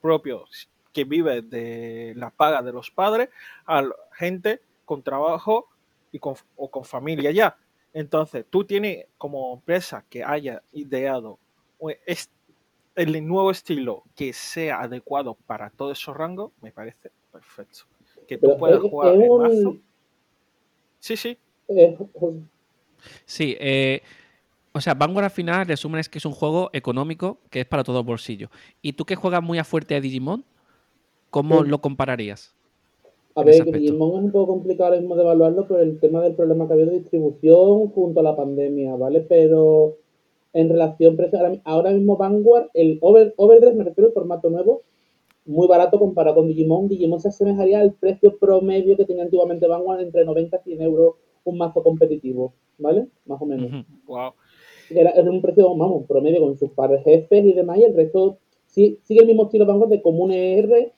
propio, 0.01 0.45
que 0.91 1.03
vive 1.03 1.41
de 1.41 2.13
la 2.15 2.29
paga 2.29 2.61
de 2.61 2.71
los 2.71 2.89
padres, 2.89 3.29
a 3.65 3.83
gente 4.13 4.61
con 4.85 5.03
trabajo 5.03 5.67
y 6.11 6.19
con, 6.19 6.35
o 6.55 6.69
con 6.69 6.85
familia 6.85 7.31
ya. 7.31 7.57
Entonces, 7.93 8.45
tú 8.49 8.63
tienes 8.63 9.05
como 9.17 9.53
empresa 9.53 10.03
que 10.09 10.23
haya 10.23 10.61
ideado 10.73 11.37
el 12.95 13.27
nuevo 13.27 13.51
estilo 13.51 14.03
que 14.15 14.31
sea 14.33 14.81
adecuado 14.81 15.35
para 15.45 15.69
todos 15.69 15.99
esos 15.99 16.15
rangos, 16.15 16.51
me 16.61 16.71
parece 16.71 17.11
perfecto. 17.31 17.81
Que 18.27 18.37
tú 18.37 18.47
pero 18.47 18.57
puedas 18.57 18.83
es- 18.83 18.89
jugar 18.89 19.13
es 19.15 19.21
el 19.21 19.29
un- 19.29 19.41
mazo. 19.43 19.77
Sí, 20.99 21.17
sí. 21.17 21.37
es- 21.67 21.95
Sí, 23.25 23.55
eh, 23.59 24.01
O 24.73 24.81
sea, 24.81 24.93
Vanguard 24.93 25.23
al 25.23 25.31
final, 25.31 25.65
resumen, 25.65 26.01
es 26.01 26.09
que 26.09 26.17
es 26.17 26.25
un 26.25 26.33
juego 26.33 26.69
económico 26.73 27.37
que 27.49 27.61
es 27.61 27.65
para 27.65 27.81
todo 27.85 28.03
bolsillo. 28.03 28.49
¿Y 28.81 28.91
tú 28.91 29.05
que 29.05 29.15
juegas 29.15 29.41
muy 29.41 29.57
a 29.57 29.63
fuerte 29.63 29.95
a 29.95 30.01
Digimon? 30.01 30.43
¿Cómo 31.29 31.63
Sí. 31.63 31.69
lo 31.69 31.79
compararías? 31.79 32.53
A 33.35 33.43
ver. 33.43 33.63
Digimon 33.63 34.17
es 34.19 34.23
un 34.25 34.31
poco 34.33 34.47
complicado 34.53 34.87
ahora 34.89 34.99
mismo 34.99 35.15
de 35.15 35.21
evaluarlo 35.21 35.65
por 35.65 35.79
el 35.79 35.97
tema 36.01 36.21
del 36.21 36.35
problema 36.35 36.67
que 36.67 36.73
ha 36.73 36.75
habido 36.75 36.91
de 36.91 36.99
distribución 36.99 37.87
junto 37.91 38.19
a 38.19 38.23
la 38.23 38.35
pandemia, 38.35 38.95
¿vale? 38.95 39.21
Pero 39.21 39.95
en 40.51 40.67
relación 40.69 41.15
precio, 41.15 41.39
ahora, 41.39 41.55
ahora 41.63 41.91
mismo 41.91 42.17
Vanguard, 42.17 42.67
el 42.73 42.97
Over, 43.01 43.33
Overdress, 43.37 43.75
me 43.75 43.83
refiero 43.85 44.07
al 44.09 44.13
formato 44.13 44.49
nuevo, 44.49 44.81
muy 45.45 45.67
barato 45.67 45.99
comparado 45.99 46.35
con 46.35 46.47
Digimon. 46.47 46.87
Digimon 46.89 47.19
se 47.21 47.29
asemejaría 47.29 47.79
al 47.79 47.93
precio 47.93 48.37
promedio 48.37 48.97
que 48.97 49.05
tenía 49.05 49.23
antiguamente 49.23 49.67
Vanguard 49.67 50.01
entre 50.01 50.25
90 50.25 50.57
y 50.65 50.69
100 50.69 50.81
euros 50.81 51.15
un 51.45 51.57
mazo 51.57 51.81
competitivo, 51.81 52.53
¿vale? 52.77 53.07
Más 53.25 53.41
o 53.41 53.45
menos. 53.45 53.85
Wow. 54.05 54.33
Era, 54.89 55.11
era 55.11 55.31
un 55.31 55.41
precio, 55.41 55.73
vamos, 55.75 56.05
promedio 56.07 56.41
con 56.41 56.57
sus 56.57 56.71
pares 56.71 57.03
jefes 57.03 57.45
y 57.45 57.53
demás, 57.53 57.77
y 57.77 57.83
el 57.85 57.95
resto 57.95 58.37
sí, 58.67 58.99
sigue 59.03 59.21
el 59.21 59.27
mismo 59.27 59.45
estilo 59.45 59.65
Vanguard 59.65 59.89
de 59.89 60.01
común 60.01 60.31
ER 60.31 60.91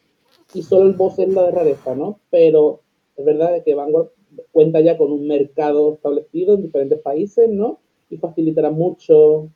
y 0.54 0.62
solo 0.64 0.88
el 0.88 0.96
boss 0.96 1.20
es 1.20 1.30
la 1.30 1.44
de 1.44 1.52
rareza, 1.52 1.96
¿no? 1.96 2.20
Pero 2.30 2.82
es 3.16 3.24
verdad 3.24 3.64
que 3.64 3.76
Vanguard 3.76 4.10
cuenta 4.52 4.82
ya 4.82 4.98
con 4.98 5.12
un 5.12 5.28
mercado 5.28 5.94
establecido 5.94 6.56
en 6.56 6.64
diferentes 6.64 7.00
países, 7.00 7.50
¿no? 7.50 7.80
Y 8.10 8.18
facilitará 8.18 8.72
mucho 8.72 9.50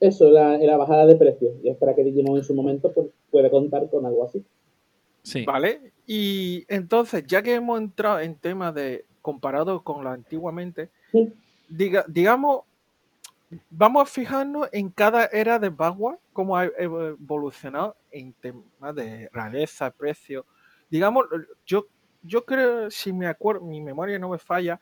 eso, 0.00 0.30
la, 0.30 0.58
la 0.58 0.76
bajada 0.76 1.06
de 1.06 1.16
precios. 1.16 1.54
Y 1.62 1.68
espera 1.68 1.94
que 1.94 2.04
Digimon 2.04 2.38
en 2.38 2.44
su 2.44 2.54
momento 2.54 2.92
pues, 2.92 3.08
pueda 3.30 3.50
contar 3.50 3.88
con 3.90 4.06
algo 4.06 4.24
así. 4.24 4.44
Sí. 5.22 5.44
Vale. 5.44 5.92
Y 6.06 6.64
entonces, 6.68 7.24
ya 7.26 7.42
que 7.42 7.54
hemos 7.54 7.78
entrado 7.78 8.20
en 8.20 8.34
temas 8.34 8.74
de 8.74 9.04
comparado 9.22 9.82
con 9.82 10.02
lo 10.04 10.10
antiguamente, 10.10 10.90
Sí. 11.12 11.32
diga, 11.68 12.04
digamos, 12.08 12.62
vamos 13.70 14.02
a 14.02 14.06
fijarnos 14.06 14.68
en 14.72 14.90
cada 14.90 15.26
era 15.26 15.58
de 15.58 15.68
Vanguard, 15.70 16.18
cómo 16.32 16.56
ha 16.56 16.66
evolucionado 16.66 17.96
en 18.10 18.32
temas 18.34 18.94
de 18.94 19.28
rareza, 19.32 19.90
precio. 19.90 20.44
Digamos, 20.88 21.26
yo, 21.66 21.86
yo 22.22 22.44
creo, 22.44 22.90
si 22.90 23.12
me 23.12 23.26
acuerdo, 23.26 23.62
mi 23.62 23.80
memoria 23.80 24.18
no 24.18 24.28
me 24.30 24.38
falla, 24.38 24.80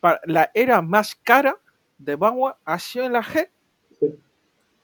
para 0.00 0.20
la 0.24 0.50
era 0.54 0.82
más 0.82 1.14
cara 1.14 1.56
de 1.98 2.16
Vanguard 2.16 2.56
ha 2.64 2.78
sido 2.78 3.04
en 3.06 3.12
la 3.12 3.22
G. 3.22 3.48
Sí, 4.00 4.06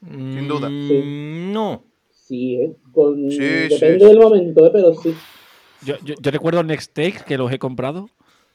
Sin 0.01 0.47
duda. 0.47 0.69
Mm, 0.69 1.51
No. 1.51 1.83
sí, 2.09 2.55
¿eh? 2.55 2.75
Con- 2.93 3.29
Sí, 3.29 3.37
depende 3.67 3.99
sí, 3.99 4.05
del 4.05 4.13
sí. 4.13 4.19
momento, 4.19 4.65
¿eh? 4.65 4.69
Pero 4.71 4.93
sí. 4.93 5.13
Yo, 5.81 5.95
yo- 6.03 6.15
yo 6.19 6.31
recuerdo 6.31 6.63
Next 6.63 6.93
Take 6.93 7.23
que 7.25 7.37
los 7.37 7.51
he 7.51 7.59
comprado 7.59 8.09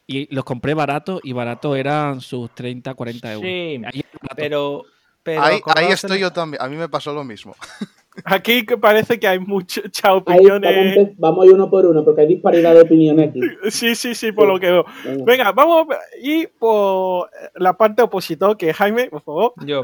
y 0.07 0.33
los 0.33 0.43
compré 0.43 0.73
barato 0.73 1.19
y 1.23 1.33
barato 1.33 1.75
eran 1.75 2.21
sus 2.21 2.49
30, 2.53 2.93
40 2.93 3.33
euros. 3.33 3.49
Sí, 3.49 3.81
Ahí 3.85 4.03
pero. 4.35 4.83
pero 5.23 5.41
ahí, 5.43 5.61
estoy 5.89 6.19
yo 6.19 6.31
también. 6.31 6.61
A 6.61 6.67
mí 6.67 6.75
me 6.75 6.87
pasó 6.89 7.13
lo 7.13 7.23
mismo. 7.23 7.55
Aquí 8.23 8.65
que 8.65 8.77
parece 8.77 9.19
que 9.19 9.27
hay 9.27 9.39
muchas 9.39 9.83
vamos, 10.03 10.21
opiniones. 10.21 10.97
a- 10.97 11.11
vamos 11.17 11.43
a 11.43 11.47
ir 11.47 11.53
uno 11.53 11.69
por 11.69 11.85
uno, 11.85 12.03
porque 12.05 12.21
hay 12.21 12.27
disparidad 12.27 12.73
de 12.73 12.81
opiniones 12.81 13.29
aquí. 13.29 13.41
Sí, 13.69 13.93
sí, 13.95 14.15
sí, 14.15 14.31
por 14.31 14.47
lo 14.47 14.57
que 14.59 14.67
veo. 14.71 14.85
Venga. 15.03 15.23
Venga, 15.25 15.51
vamos 15.51 15.87
a 15.89 15.97
ir 16.21 16.51
por 16.57 17.29
la 17.55 17.73
parte 17.75 18.01
opositor, 18.03 18.55
que 18.55 18.73
Jaime, 18.73 19.09
por 19.09 19.21
favor. 19.21 19.53
Yo. 19.65 19.83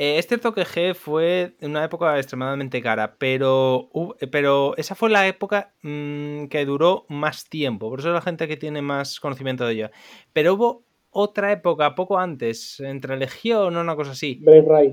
Eh, 0.00 0.16
es 0.16 0.28
cierto 0.28 0.54
que 0.54 0.64
G 0.64 0.94
fue 0.94 1.56
una 1.60 1.82
época 1.82 2.16
extremadamente 2.16 2.80
cara, 2.80 3.16
pero, 3.18 3.90
pero 4.30 4.76
esa 4.76 4.94
fue 4.94 5.10
la 5.10 5.26
época 5.26 5.72
mm, 5.82 6.44
que 6.44 6.64
duró 6.64 7.04
más 7.08 7.48
tiempo. 7.48 7.90
Por 7.90 7.98
eso 7.98 8.12
la 8.12 8.20
gente 8.20 8.46
que 8.46 8.56
tiene 8.56 8.80
más 8.80 9.18
conocimiento 9.18 9.66
de 9.66 9.72
ella. 9.72 9.90
Pero 10.32 10.54
hubo 10.54 10.84
otra 11.10 11.50
época 11.50 11.96
poco 11.96 12.16
antes, 12.16 12.78
entre 12.78 13.16
Legión 13.16 13.76
o 13.76 13.80
una 13.80 13.96
cosa 13.96 14.12
así, 14.12 14.40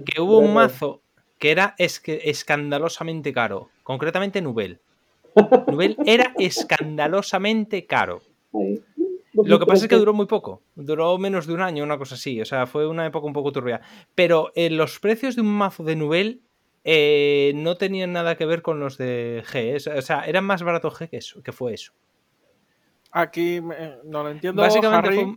que 0.05 0.21
hubo 0.21 0.39
un 0.39 0.55
Brave 0.55 0.69
mazo 0.69 1.03
que 1.37 1.51
era 1.51 1.75
escandalosamente 1.77 3.31
caro. 3.31 3.69
Concretamente 3.83 4.41
Nubel. 4.41 4.79
Nubel 5.67 5.97
era 6.07 6.33
escandalosamente 6.39 7.85
caro. 7.85 8.21
Lo 9.43 9.59
que 9.59 9.65
pasa 9.65 9.85
es 9.85 9.89
que 9.89 9.95
duró 9.95 10.13
muy 10.13 10.25
poco. 10.25 10.61
Duró 10.75 11.17
menos 11.17 11.47
de 11.47 11.53
un 11.53 11.61
año, 11.61 11.83
una 11.83 11.97
cosa 11.97 12.15
así. 12.15 12.41
O 12.41 12.45
sea, 12.45 12.65
fue 12.67 12.87
una 12.87 13.05
época 13.05 13.27
un 13.27 13.33
poco 13.33 13.51
turbia. 13.51 13.81
Pero 14.15 14.51
eh, 14.55 14.69
los 14.69 14.99
precios 14.99 15.35
de 15.35 15.41
un 15.41 15.47
mazo 15.55 15.83
de 15.83 15.95
Nubel 15.95 16.41
eh, 16.83 17.51
no 17.55 17.75
tenían 17.77 18.13
nada 18.13 18.35
que 18.37 18.45
ver 18.45 18.61
con 18.61 18.79
los 18.79 18.97
de 18.97 19.43
G. 19.47 19.55
¿eh? 19.87 19.97
O 19.97 20.01
sea, 20.01 20.21
eran 20.25 20.45
más 20.45 20.61
barato 20.63 20.91
G 20.91 21.09
que 21.09 21.17
eso, 21.17 21.41
que 21.43 21.51
fue 21.51 21.73
eso. 21.73 21.91
Aquí 23.11 23.61
me- 23.61 23.95
no 24.03 24.23
lo 24.23 24.29
entiendo. 24.29 24.61
Básicamente 24.61 25.07
Harry. 25.07 25.15
fue, 25.23 25.35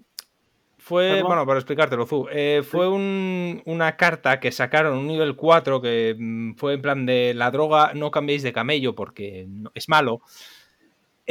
fue- 0.79 1.09
Perdón. 1.11 1.27
bueno, 1.29 1.47
para 1.47 1.59
explicártelo, 1.61 2.07
Zu, 2.07 2.29
eh, 2.31 2.63
fue 2.69 2.89
un- 2.89 3.63
una 3.67 3.97
carta 3.97 4.41
que 4.41 4.51
sacaron 4.53 4.99
un 4.99 5.07
nivel 5.07 5.37
4 5.37 5.81
que 5.81 6.15
mm, 6.19 6.55
fue 6.55 6.75
en 6.75 6.83
plan 6.83 7.07
de 7.07 7.35
la 7.35 7.51
droga 7.51 7.93
no 7.95 8.11
cambiéis 8.11 8.43
de 8.43 8.53
camello 8.53 8.95
porque 8.95 9.47
no- 9.49 9.71
es 9.75 9.89
malo. 9.89 10.23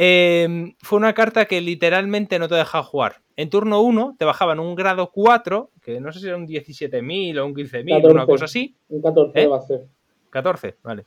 Eh, 0.00 0.76
fue 0.80 0.96
una 0.96 1.12
carta 1.12 1.46
que 1.46 1.60
literalmente 1.60 2.38
no 2.38 2.46
te 2.46 2.54
dejaba 2.54 2.84
jugar. 2.84 3.16
En 3.34 3.50
turno 3.50 3.80
1 3.80 4.14
te 4.16 4.24
bajaban 4.24 4.60
un 4.60 4.76
grado 4.76 5.10
4, 5.10 5.72
que 5.82 6.00
no 6.00 6.12
sé 6.12 6.20
si 6.20 6.28
era 6.28 6.36
un 6.36 6.46
17.000 6.46 7.38
o 7.38 7.46
un 7.46 7.52
15.000, 7.52 7.96
una 8.04 8.20
14. 8.20 8.26
cosa 8.26 8.44
así. 8.44 8.76
Un 8.88 9.02
14 9.02 9.42
¿Eh? 9.42 9.50
a 9.52 9.60
ser. 9.60 9.86
14, 10.30 10.76
vale. 10.84 11.04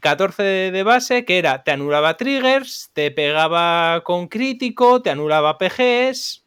14 0.00 0.42
de 0.42 0.82
base, 0.82 1.24
que 1.24 1.38
era, 1.38 1.62
te 1.62 1.70
anulaba 1.70 2.18
triggers, 2.18 2.90
te 2.92 3.10
pegaba 3.10 4.02
con 4.04 4.28
crítico, 4.28 5.00
te 5.00 5.08
anulaba 5.08 5.56
PGs 5.56 6.44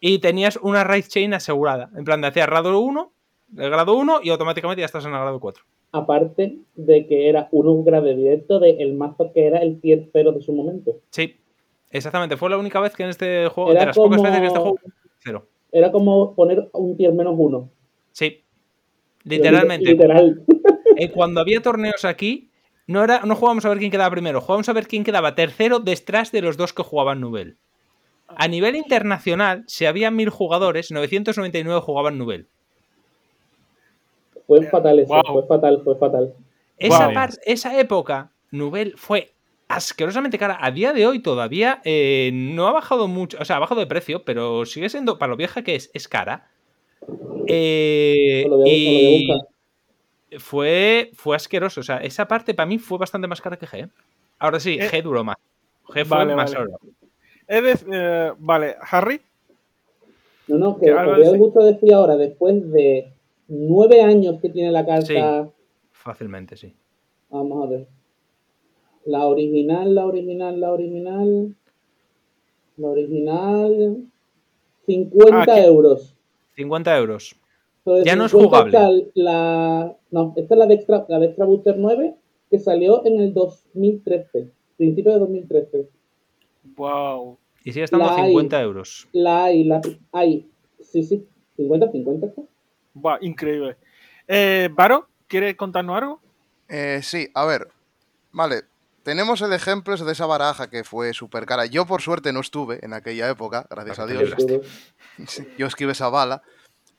y 0.00 0.18
tenías 0.18 0.56
una 0.56 0.82
raid 0.82 1.04
chain 1.06 1.34
asegurada. 1.34 1.90
En 1.94 2.02
plan, 2.02 2.20
de 2.20 2.26
hacías 2.26 2.48
grado 2.48 2.80
1, 2.80 3.12
el 3.58 3.70
grado 3.70 3.94
1 3.94 4.20
y 4.24 4.30
automáticamente 4.30 4.80
ya 4.80 4.86
estás 4.86 5.04
en 5.04 5.12
el 5.12 5.20
grado 5.20 5.38
4. 5.38 5.64
Aparte 5.92 6.58
de 6.76 7.06
que 7.06 7.28
era 7.28 7.48
un 7.50 7.66
upgrade 7.66 8.14
directo 8.14 8.60
del 8.60 8.94
mazo 8.94 9.32
que 9.32 9.46
era 9.46 9.58
el 9.58 9.80
tier 9.80 10.08
0 10.12 10.32
de 10.32 10.40
su 10.40 10.52
momento. 10.52 10.96
Sí, 11.10 11.36
exactamente. 11.90 12.36
Fue 12.36 12.48
la 12.48 12.58
única 12.58 12.78
vez 12.80 12.94
que 12.94 13.02
en 13.02 13.10
este 13.10 13.48
juego, 13.48 13.72
Era 13.72 13.80
de 13.80 13.86
las 13.86 13.96
pocas 13.96 14.18
como- 14.18 14.22
veces 14.22 14.38
que 14.38 14.38
en 14.38 14.46
este 14.46 14.58
juego, 14.60 14.78
cero. 15.18 15.48
Era 15.72 15.90
como 15.92 16.34
poner 16.34 16.68
un 16.72 16.96
tier 16.96 17.12
menos 17.12 17.34
uno. 17.36 17.70
Sí, 18.12 18.42
literalmente. 19.24 19.90
Literal. 19.90 20.42
Eh, 20.96 21.10
cuando 21.10 21.40
había 21.40 21.60
torneos 21.60 22.04
aquí, 22.04 22.50
no, 22.86 23.02
era, 23.04 23.20
no 23.24 23.34
jugábamos 23.36 23.64
a 23.64 23.68
ver 23.68 23.78
quién 23.78 23.90
quedaba 23.90 24.10
primero, 24.10 24.40
jugábamos 24.40 24.68
a 24.68 24.72
ver 24.72 24.86
quién 24.86 25.04
quedaba 25.04 25.34
tercero 25.34 25.78
detrás 25.80 26.32
de 26.32 26.42
los 26.42 26.56
dos 26.56 26.72
que 26.72 26.82
jugaban 26.82 27.20
Nubel. 27.20 27.56
A 28.28 28.46
nivel 28.48 28.76
internacional, 28.76 29.64
si 29.66 29.86
había 29.86 30.10
mil 30.10 30.30
jugadores, 30.30 30.90
999 30.92 31.80
jugaban 31.80 32.16
Nubel. 32.18 32.48
Fue 34.50 34.66
fatal 34.66 34.98
eso. 34.98 35.14
Wow. 35.14 35.22
Fue 35.32 35.46
fatal, 35.46 35.80
fue 35.84 35.94
fatal. 35.96 36.34
Esa, 36.76 37.04
Wow. 37.06 37.14
par- 37.14 37.30
esa 37.46 37.78
época, 37.78 38.32
Nubel 38.50 38.94
fue 38.96 39.30
asquerosamente 39.68 40.38
cara. 40.38 40.58
A 40.60 40.72
día 40.72 40.92
de 40.92 41.06
hoy 41.06 41.20
todavía 41.20 41.80
eh, 41.84 42.30
no 42.34 42.66
ha 42.66 42.72
bajado 42.72 43.06
mucho, 43.06 43.38
o 43.40 43.44
sea, 43.44 43.56
ha 43.56 43.60
bajado 43.60 43.80
de 43.80 43.86
precio, 43.86 44.24
pero 44.24 44.66
sigue 44.66 44.88
siendo, 44.88 45.18
para 45.18 45.30
lo 45.30 45.36
vieja 45.36 45.62
que 45.62 45.76
es, 45.76 45.88
es 45.94 46.08
cara. 46.08 46.48
Eh, 47.46 48.42
No 48.48 48.56
lo 48.56 48.62
voy 48.62 48.70
a- 48.70 48.72
no 48.72 48.92
lo 48.92 49.00
voy 49.00 49.30
a 49.30 49.46
y 50.32 50.38
fue, 50.38 51.10
fue 51.14 51.36
asqueroso. 51.36 51.80
O 51.80 51.84
sea, 51.84 51.98
esa 51.98 52.26
parte 52.26 52.52
para 52.54 52.66
mí 52.66 52.78
fue 52.78 52.98
bastante 52.98 53.28
más 53.28 53.40
cara 53.40 53.56
que 53.56 53.66
G. 53.66 53.84
¿eh? 53.84 53.88
Ahora 54.40 54.58
sí, 54.58 54.78
Eh, 54.80 54.88
G 54.88 55.02
duró 55.02 55.22
más. 55.22 55.36
G 55.86 56.04
fue 56.04 56.18
vale, 56.18 56.34
más 56.34 56.52
vale. 56.54 56.70
eh, 57.48 58.32
vale, 58.38 58.76
Harry. 58.90 59.20
No, 60.48 60.58
no, 60.58 60.78
que 60.78 60.86
Que 60.86 60.92
voy 60.92 61.52
a 61.62 61.64
decir 61.72 61.94
ahora, 61.94 62.16
después 62.16 62.68
de 62.72 63.12
nueve 63.50 64.00
años 64.00 64.40
que 64.40 64.48
tiene 64.48 64.70
la 64.70 64.86
carta. 64.86 65.44
Sí. 65.44 65.50
Fácilmente, 65.90 66.56
sí. 66.56 66.74
Vamos 67.28 67.64
a 67.64 67.68
ver. 67.68 67.88
La 69.04 69.26
original, 69.26 69.94
la 69.94 70.06
original, 70.06 70.60
la 70.60 70.72
original. 70.72 71.56
La 72.76 72.88
original. 72.88 73.96
50 74.86 75.52
Ah, 75.52 75.64
euros. 75.64 76.16
50 76.56 76.96
euros. 76.98 77.36
Sobre 77.84 78.04
Ya 78.04 78.16
no 78.16 78.26
es 78.26 78.32
50 78.32 78.58
jugable. 78.58 79.10
La, 79.14 79.96
no, 80.10 80.32
esta 80.36 80.54
es 80.54 80.58
la 80.58 80.66
de, 80.66 80.74
extra, 80.74 81.06
la 81.08 81.18
de 81.18 81.26
Extra 81.26 81.44
Booster 81.44 81.76
9 81.78 82.14
que 82.50 82.58
salió 82.58 83.04
en 83.06 83.20
el 83.20 83.32
2013. 83.32 84.50
Principio 84.76 85.12
de 85.12 85.18
2013. 85.18 85.88
Wow. 86.76 87.38
Y 87.64 87.72
sigue 87.72 87.84
estando 87.84 88.06
a 88.06 88.16
La 88.16 88.22
hay. 88.22 88.28
50 88.30 88.62
euros. 88.62 89.08
La 89.12 89.44
hay, 89.44 89.64
la 89.64 89.80
hay. 90.12 90.48
Sí, 90.80 91.02
sí. 91.02 91.26
50, 91.56 91.92
50 91.92 92.32
increíble. 93.20 93.76
Eh, 94.26 94.68
Varo, 94.72 95.08
¿quieres 95.26 95.56
contarnos 95.56 95.96
algo? 95.96 96.20
Eh, 96.68 97.00
sí, 97.02 97.30
a 97.34 97.44
ver. 97.44 97.68
Vale, 98.32 98.62
tenemos 99.02 99.40
el 99.42 99.52
ejemplo 99.52 99.96
de 99.96 100.12
esa 100.12 100.26
baraja 100.26 100.70
que 100.70 100.84
fue 100.84 101.12
súper 101.14 101.46
cara. 101.46 101.66
Yo, 101.66 101.86
por 101.86 102.02
suerte, 102.02 102.32
no 102.32 102.40
estuve 102.40 102.84
en 102.84 102.92
aquella 102.92 103.28
época, 103.28 103.66
gracias 103.68 103.98
a 103.98 104.06
Dios. 104.06 104.34
Yo 105.58 105.66
esquivé 105.66 105.92
esa 105.92 106.08
bala. 106.08 106.42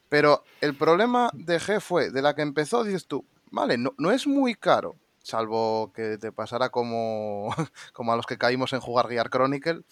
Pero 0.09 0.43
el 0.59 0.75
problema 0.75 1.29
de 1.33 1.57
G 1.57 1.79
fue, 1.79 2.11
de 2.11 2.21
la 2.21 2.35
que 2.35 2.41
empezó, 2.41 2.83
dices 2.83 3.07
tú, 3.07 3.25
vale, 3.49 3.77
no, 3.77 3.93
no 3.97 4.11
es 4.11 4.27
muy 4.27 4.55
caro, 4.55 4.97
salvo 5.23 5.93
que 5.93 6.17
te 6.17 6.33
pasara 6.33 6.69
como, 6.69 7.55
como 7.93 8.11
a 8.11 8.17
los 8.17 8.25
que 8.25 8.37
caímos 8.37 8.73
en 8.73 8.81
jugar 8.81 9.07
Gear 9.07 9.29
Chronicle, 9.29 9.83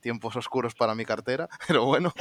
tiempos 0.00 0.34
oscuros 0.36 0.74
para 0.74 0.94
mi 0.94 1.04
cartera, 1.04 1.48
pero 1.66 1.84
bueno. 1.84 2.12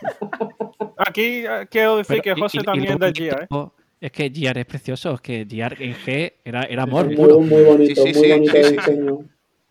Aquí 0.98 1.44
quiero 1.70 1.96
decir 1.98 2.20
Pero- 2.22 2.34
que 2.34 2.40
y- 2.40 2.42
José 2.42 2.58
y- 2.58 2.60
y 2.60 2.64
también 2.64 2.92
es 2.92 2.98
luego 2.98 3.12
de 3.12 3.20
Gia, 3.20 3.32
¿eh? 3.34 3.40
tipo- 3.42 3.74
Es 4.00 4.12
que 4.12 4.30
Giar 4.30 4.58
es 4.58 4.66
precioso, 4.66 5.14
es 5.14 5.20
que 5.20 5.46
Giar 5.48 5.80
en 5.80 5.94
G 5.94 6.34
era, 6.44 6.62
era 6.64 6.82
amor 6.82 7.06
muy, 7.06 7.16
puro. 7.16 7.40
muy 7.40 7.62
bonito, 7.62 8.02
Sí, 8.02 8.12
sí, 8.14 8.18
muy 8.20 8.26
sí, 8.26 8.32
bonito 8.32 8.52
sí, 8.52 8.58
el 8.58 8.64
sí. 8.66 8.76
diseño. 8.76 9.18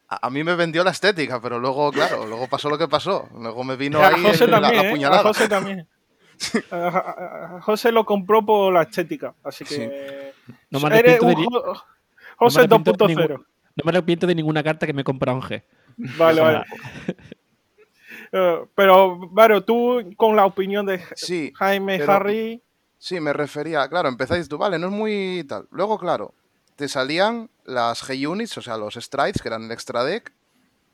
A, 0.10 0.30
mí 0.30 0.44
me 0.44 0.56
vendió 0.56 0.84
la 0.84 0.92
estética, 0.92 1.42
pero 1.42 1.60
luego, 1.60 1.92
claro, 1.92 2.26
luego 2.28 2.48
pasó 2.48 2.70
lo 2.70 2.78
que 2.78 2.88
pasó. 2.88 3.28
Luego 3.40 3.64
me 3.64 3.76
vino 3.76 4.00
a 4.00 4.10
ahí 4.10 4.22
José 4.22 4.44
el- 4.46 4.52
la, 4.52 4.62
también, 4.62 4.78
la 4.78 4.84
¿eh? 4.84 4.88
A 4.88 4.92
puñalada. 4.92 5.24
José 5.24 5.48
también. 5.50 5.88
A- 6.72 6.76
a- 6.76 7.56
a- 7.58 7.62
José 7.62 7.92
lo 7.92 8.06
compró 8.06 8.46
por 8.46 8.74
la 8.74 8.84
estética, 8.84 9.34
así 9.44 9.64
que 9.66 10.34
No 10.70 10.80
me 10.80 10.88
eres 11.00 11.20
arrepiento 11.22 11.28
de 11.28 11.46
Jo- 11.46 11.84
José 12.38 12.62
de 12.62 12.68
2.0. 12.68 13.08
ningún- 13.08 13.46
No 13.76 13.84
me 13.86 13.90
arrepiento 13.92 14.28
de 14.28 14.36
ninguna 14.36 14.62
carta 14.64 14.86
que 14.86 14.94
me 14.94 15.02
he 15.02 15.04
comprado 15.06 15.38
en 15.38 15.44
G. 15.44 15.64
Vale, 16.18 16.42
O 16.42 16.44
sea, 16.46 16.54
vale. 16.54 16.66
Eh, 18.36 18.66
pero, 18.74 19.30
Varo, 19.30 19.64
tú 19.64 20.02
con 20.18 20.36
la 20.36 20.46
opinión 20.46 20.86
de 20.88 21.00
Sí, 21.16 21.54
Jaime, 21.56 22.00
pero- 22.00 22.14
Harry, 22.14 22.62
Sí, 22.98 23.20
me 23.20 23.34
refería, 23.34 23.86
claro, 23.90 24.08
empezáis 24.08 24.48
tú, 24.48 24.58
vale, 24.58 24.80
no 24.80 24.88
es 24.88 24.94
muy 24.94 25.46
tal. 25.48 25.68
Luego, 25.72 26.00
claro, 26.00 26.34
te 26.78 26.88
salían 26.88 27.50
las 27.66 28.02
G-Units, 28.02 28.58
o 28.58 28.62
sea, 28.62 28.78
los 28.78 28.96
Strides, 28.96 29.42
que 29.42 29.50
eran 29.50 29.64
el 29.64 29.72
extra 29.74 30.06
deck, 30.06 30.34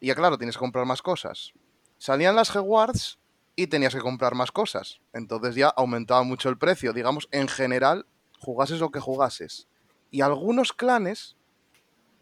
y 0.02 0.08
ya 0.08 0.16
claro, 0.16 0.38
tienes 0.38 0.56
que 0.56 0.60
comprar 0.60 0.86
más 0.88 1.04
cosas. 1.04 1.54
Salían 2.00 2.36
las 2.36 2.52
G-Wards 2.52 3.20
y 3.56 3.68
tenías 3.68 3.94
que 3.94 4.02
comprar 4.02 4.34
más 4.34 4.52
cosas. 4.52 5.00
Entonces 5.14 5.54
ya 5.54 5.68
aumentaba 5.70 6.24
mucho 6.24 6.50
el 6.50 6.58
precio, 6.58 6.94
digamos, 6.94 7.30
en 7.32 7.48
general, 7.48 8.08
jugases 8.40 8.80
lo 8.80 8.90
que 8.90 9.00
jugases. 9.00 9.68
Y 10.10 10.22
algunos 10.22 10.74
clanes 10.74 11.36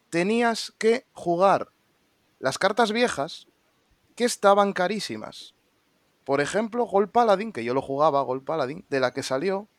tenías 0.10 0.74
que 0.78 1.06
jugar 1.14 1.70
las 2.40 2.58
cartas 2.58 2.92
viejas 2.92 3.48
que 4.18 4.26
estaban 4.26 4.74
carísimas. 4.74 5.54
Por 6.26 6.42
ejemplo, 6.42 6.86
Gold 6.86 7.12
Paladin, 7.12 7.54
que 7.54 7.64
yo 7.64 7.74
lo 7.74 7.82
jugaba, 7.82 8.22
Gold 8.24 8.44
Paladin, 8.44 8.84
de 8.90 9.00
la 9.00 9.14
que 9.14 9.24
salió, 9.24 9.70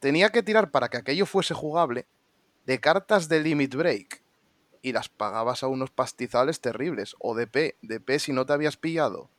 tenía 0.00 0.30
que 0.30 0.42
tirar 0.42 0.70
para 0.70 0.88
que 0.88 0.96
aquello 0.96 1.26
fuese 1.26 1.54
jugable 1.54 2.08
de 2.64 2.80
cartas 2.80 3.28
de 3.28 3.40
Limit 3.40 3.74
Break. 3.74 4.24
Y 4.82 4.92
las 4.92 5.08
pagabas 5.08 5.62
a 5.62 5.68
unos 5.68 5.90
pastizales 5.90 6.60
terribles. 6.60 7.14
O 7.18 7.34
de 7.34 7.46
P. 7.46 7.76
De 7.82 8.00
P 8.00 8.18
si 8.18 8.32
no 8.32 8.46
te 8.46 8.54
habías 8.54 8.76
pillado. 8.76 9.30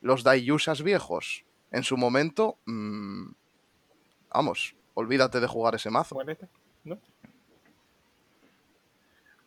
Los 0.00 0.24
Daiyusas 0.24 0.82
viejos. 0.82 1.44
En 1.70 1.84
su 1.84 1.96
momento. 1.96 2.58
mm, 2.66 3.32
vamos, 4.32 4.76
olvídate 4.94 5.40
de 5.40 5.46
jugar 5.46 5.74
ese 5.76 5.90
mazo. 5.90 6.16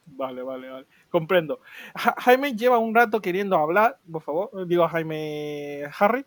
Vale, 0.08 0.42
vale, 0.42 0.70
vale. 0.70 0.86
Comprendo. 1.10 1.60
Ja- 1.96 2.16
Jaime 2.18 2.54
lleva 2.56 2.78
un 2.80 2.96
rato 2.96 3.22
queriendo 3.22 3.56
hablar, 3.58 3.98
por 4.12 4.22
favor. 4.22 4.68
Digo, 4.68 4.88
Jaime 4.88 5.84
Harry. 6.00 6.26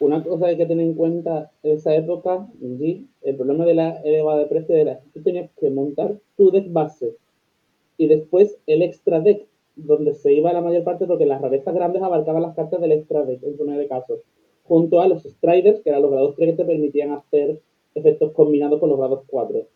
Una 0.00 0.22
cosa 0.24 0.46
que 0.46 0.50
hay 0.52 0.56
que 0.56 0.66
tener 0.66 0.86
en 0.86 0.94
cuenta 0.94 1.50
en 1.62 1.76
esa 1.76 1.94
época, 1.94 2.46
G, 2.62 3.04
el 3.22 3.36
problema 3.36 3.66
de 3.66 3.74
la 3.74 4.00
elevada 4.00 4.38
de 4.40 4.46
precio 4.46 4.74
era 4.74 4.98
que 5.00 5.10
tú 5.10 5.22
tenías 5.22 5.50
que 5.60 5.68
montar 5.70 6.14
tu 6.38 6.50
deck 6.50 6.72
base 6.72 7.16
y 7.98 8.06
después 8.06 8.56
el 8.66 8.80
extra 8.80 9.20
deck, 9.20 9.46
donde 9.76 10.14
se 10.14 10.32
iba 10.32 10.52
la 10.54 10.62
mayor 10.62 10.84
parte 10.84 11.06
porque 11.06 11.26
las 11.26 11.42
rarezas 11.42 11.74
grandes 11.74 12.02
abarcaban 12.02 12.40
las 12.42 12.56
cartas 12.56 12.80
del 12.80 12.92
extra 12.92 13.24
deck 13.26 13.42
en 13.42 13.56
mayoría 13.58 13.76
de 13.82 13.88
casos, 13.88 14.20
junto 14.64 15.02
a 15.02 15.06
los 15.08 15.22
Striders, 15.22 15.80
que 15.80 15.90
eran 15.90 16.00
los 16.02 16.10
grados 16.10 16.34
3 16.34 16.50
que 16.52 16.56
te 16.56 16.64
permitían 16.64 17.12
hacer 17.12 17.60
efectos 17.94 18.32
combinados 18.32 18.80
con 18.80 18.88
los 18.88 18.98
grados 18.98 19.24
4. 19.26 19.66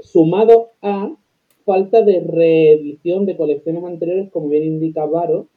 Sumado 0.00 0.70
a 0.80 1.14
falta 1.68 2.00
de 2.00 2.20
reedición 2.20 3.26
de 3.26 3.36
colecciones 3.36 3.84
anteriores, 3.84 4.30
como 4.32 4.48
bien 4.48 4.64
indica 4.64 5.04
Varo, 5.04 5.48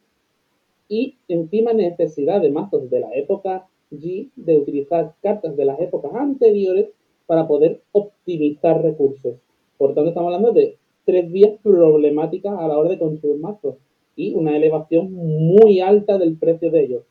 y 0.90 1.16
encima 1.30 1.72
necesidad 1.72 2.42
de 2.42 2.52
mazos 2.52 2.90
de 2.90 3.00
la 3.00 3.16
época 3.16 3.70
G 3.92 4.30
de 4.36 4.58
utilizar 4.58 5.14
cartas 5.22 5.56
de 5.56 5.64
las 5.64 5.80
épocas 5.80 6.14
anteriores 6.14 6.90
para 7.28 7.48
poder 7.48 7.80
optimizar 7.94 8.84
recursos. 8.84 9.36
Por 9.78 9.94
tanto, 9.94 10.10
estamos 10.10 10.34
hablando 10.34 10.52
de 10.52 10.76
tres 11.06 11.32
vías 11.32 11.58
problemáticas 11.64 12.60
a 12.60 12.68
la 12.68 12.78
hora 12.78 12.90
de 12.90 13.00
construir 13.00 13.40
mazos 13.40 13.76
y 14.18 14.34
una 14.34 14.58
elevación 14.58 15.14
muy 15.14 15.80
alta 15.80 16.18
del 16.18 16.36
precio 16.36 16.72
de 16.72 16.84
ellos, 16.84 17.04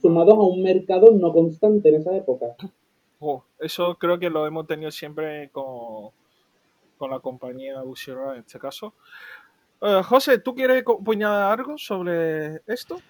sumados 0.00 0.34
a 0.34 0.42
un 0.42 0.62
mercado 0.62 1.10
no 1.10 1.32
constante 1.32 1.88
en 1.88 1.96
esa 1.96 2.16
época. 2.16 2.54
Eso 3.58 3.96
creo 3.98 4.20
que 4.20 4.30
lo 4.30 4.46
hemos 4.46 4.68
tenido 4.68 4.92
siempre 4.92 5.50
con, 5.50 6.12
con 6.96 7.10
la 7.10 7.20
compañía 7.20 7.80
Bushiroad 7.82 8.34
en 8.34 8.40
este 8.40 8.58
caso. 8.58 8.94
Eh, 9.82 10.00
José, 10.04 10.38
¿tú 10.38 10.54
quieres 10.54 10.82
opinar 10.86 11.58
algo 11.58 11.76
sobre 11.78 12.62
esto? 12.66 13.00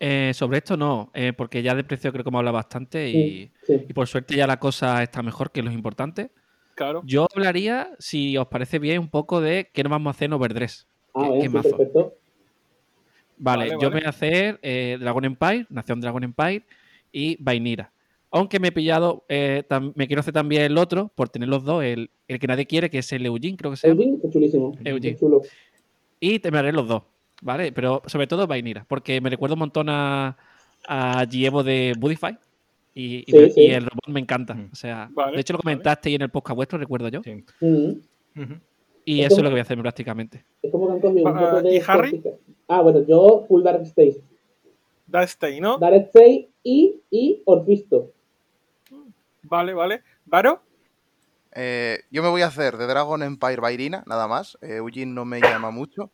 Eh, 0.00 0.32
sobre 0.34 0.58
esto 0.58 0.76
no, 0.76 1.10
eh, 1.14 1.32
porque 1.32 1.62
ya 1.62 1.74
de 1.76 1.84
precio 1.84 2.10
creo 2.10 2.24
que 2.24 2.30
hemos 2.30 2.40
hablado 2.40 2.56
bastante 2.56 3.08
y, 3.08 3.52
Sí. 3.62 3.84
y 3.88 3.92
por 3.92 4.08
suerte 4.08 4.34
ya 4.34 4.46
la 4.48 4.58
cosa 4.58 5.00
está 5.02 5.22
mejor, 5.22 5.52
que 5.52 5.60
es 5.60 5.66
lo 5.66 5.70
importante. 5.72 6.30
Claro. 6.74 7.02
Yo 7.04 7.26
hablaría, 7.32 7.90
si 8.00 8.36
os 8.36 8.48
parece 8.48 8.78
bien, 8.80 8.98
un 8.98 9.08
poco 9.10 9.40
de 9.40 9.70
qué 9.72 9.84
nos 9.84 9.90
vamos 9.90 10.08
a 10.08 10.16
hacer 10.16 10.26
en 10.26 10.32
Overdress. 10.32 10.88
Ah, 11.14 11.28
¿Qué- 11.30 11.38
bien, 11.40 11.52
perfecto. 11.52 12.14
Vale, 13.36 13.68
Vale, 13.68 13.70
yo 13.72 13.88
vale. 13.90 14.00
voy 14.00 14.06
a 14.06 14.08
hacer 14.08 14.58
eh, 14.62 14.96
Dragon 14.98 15.24
Empire, 15.24 15.66
Nación 15.68 16.00
Dragon 16.00 16.24
Empire 16.24 16.64
y 17.12 17.36
Vainira. 17.42 17.91
Aunque 18.32 18.58
me 18.58 18.68
he 18.68 18.72
pillado, 18.72 19.24
eh, 19.28 19.62
tam- 19.68 19.92
me 19.94 20.06
quiero 20.06 20.20
hacer 20.20 20.32
también 20.32 20.62
el 20.62 20.78
otro, 20.78 21.10
por 21.14 21.28
tener 21.28 21.48
los 21.48 21.64
dos, 21.64 21.84
el, 21.84 22.10
el 22.28 22.38
que 22.38 22.46
nadie 22.46 22.66
quiere, 22.66 22.88
que 22.90 22.98
es 22.98 23.12
el 23.12 23.26
Eugene, 23.26 23.56
creo 23.56 23.70
que 23.70 23.76
se 23.76 23.88
llama. 23.88 24.00
Eugene, 24.02 24.18
qué 24.22 24.30
chulísimo. 24.30 24.72
Eugene. 24.84 25.16
Chulo. 25.18 25.42
Y 26.18 26.38
te 26.38 26.50
me 26.50 26.58
haré 26.58 26.72
los 26.72 26.88
dos, 26.88 27.02
¿vale? 27.42 27.72
Pero 27.72 28.02
sobre 28.06 28.26
todo 28.26 28.46
Vainira, 28.46 28.86
porque 28.88 29.20
me 29.20 29.28
recuerda 29.30 29.54
un 29.54 29.58
montón 29.60 29.88
a, 29.90 30.36
a 30.88 31.26
Gievo 31.30 31.62
de 31.62 31.94
Budify. 31.98 32.38
Y, 32.94 33.16
y 33.18 33.24
Sí, 33.26 33.36
me- 33.36 33.50
sí. 33.50 33.60
y 33.62 33.70
el 33.70 33.84
robot 33.84 34.08
me 34.08 34.20
encanta. 34.20 34.56
O 34.72 34.76
sea, 34.76 35.08
Vale, 35.12 35.34
de 35.36 35.40
hecho 35.40 35.52
lo 35.54 35.58
vale. 35.58 35.74
comentaste 35.76 36.08
ahí 36.10 36.14
en 36.14 36.22
el 36.22 36.30
podcast 36.30 36.56
vuestro, 36.56 36.78
recuerdo 36.78 37.08
yo. 37.08 37.22
Sí. 37.22 37.44
Y 39.04 39.20
Es 39.20 39.26
eso 39.26 39.36
es 39.36 39.42
lo 39.42 39.48
que 39.48 39.54
voy 39.54 39.58
a 39.58 39.62
hacer 39.62 39.78
prácticamente. 39.78 40.44
Es 40.62 40.70
como 40.70 40.86
que 40.86 40.92
han 40.94 41.00
cogido 41.00 41.22
un 41.30 41.36
Ah, 41.36 41.40
poco 41.50 41.62
de... 41.68 41.76
¿y 41.76 41.80
Harry? 41.86 42.22
Ah, 42.68 42.80
bueno, 42.82 43.04
yo 43.06 43.44
Full 43.48 43.62
Dark 43.62 43.82
Stage. 43.82 44.20
Dastey, 45.06 45.60
¿no? 45.60 45.76
Dark 45.78 45.96
Stage 46.14 46.48
y, 46.62 47.00
y 47.10 47.42
Orfisto. 47.46 48.10
Vale, 49.42 49.74
vale. 49.74 50.02
¿Varo? 50.24 50.62
Eh, 51.54 52.04
yo 52.10 52.22
me 52.22 52.28
voy 52.28 52.42
a 52.42 52.46
hacer 52.46 52.76
de 52.76 52.86
Dragon 52.86 53.22
Empire 53.22 53.60
Bairina, 53.60 54.02
nada 54.06 54.26
más. 54.28 54.56
Eh, 54.62 54.76
Eugene 54.76 55.12
no 55.12 55.24
me 55.24 55.40
llama 55.40 55.70
mucho. 55.70 56.10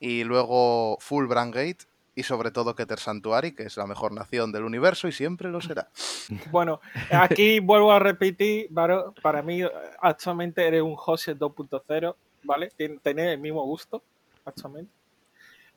Y 0.00 0.24
luego 0.24 0.98
Full 1.00 1.26
Brand 1.26 1.54
Gate. 1.54 1.84
Y 2.14 2.22
sobre 2.22 2.50
todo 2.50 2.74
Keter 2.74 2.98
Santuari, 2.98 3.52
que 3.52 3.64
es 3.64 3.76
la 3.76 3.86
mejor 3.86 4.10
nación 4.12 4.50
del 4.50 4.64
universo 4.64 5.06
y 5.06 5.12
siempre 5.12 5.50
lo 5.50 5.60
será. 5.60 5.88
Bueno, 6.50 6.80
aquí 7.10 7.60
vuelvo 7.60 7.92
a 7.92 7.98
repetir, 7.98 8.66
Varo, 8.70 9.14
para 9.22 9.42
mí 9.42 9.62
eh, 9.62 9.70
actualmente 10.00 10.66
eres 10.66 10.82
un 10.82 10.96
José 10.96 11.36
2.0, 11.36 12.16
¿vale? 12.42 12.70
Tenés 12.76 13.26
el 13.26 13.38
mismo 13.38 13.62
gusto, 13.64 14.02
actualmente. 14.44 14.90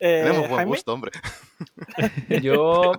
Eh, 0.00 0.22
Tenemos 0.24 0.48
buen 0.48 0.56
Jaime, 0.56 0.70
gusto, 0.70 0.94
hombre. 0.94 1.12
Yo, 2.42 2.92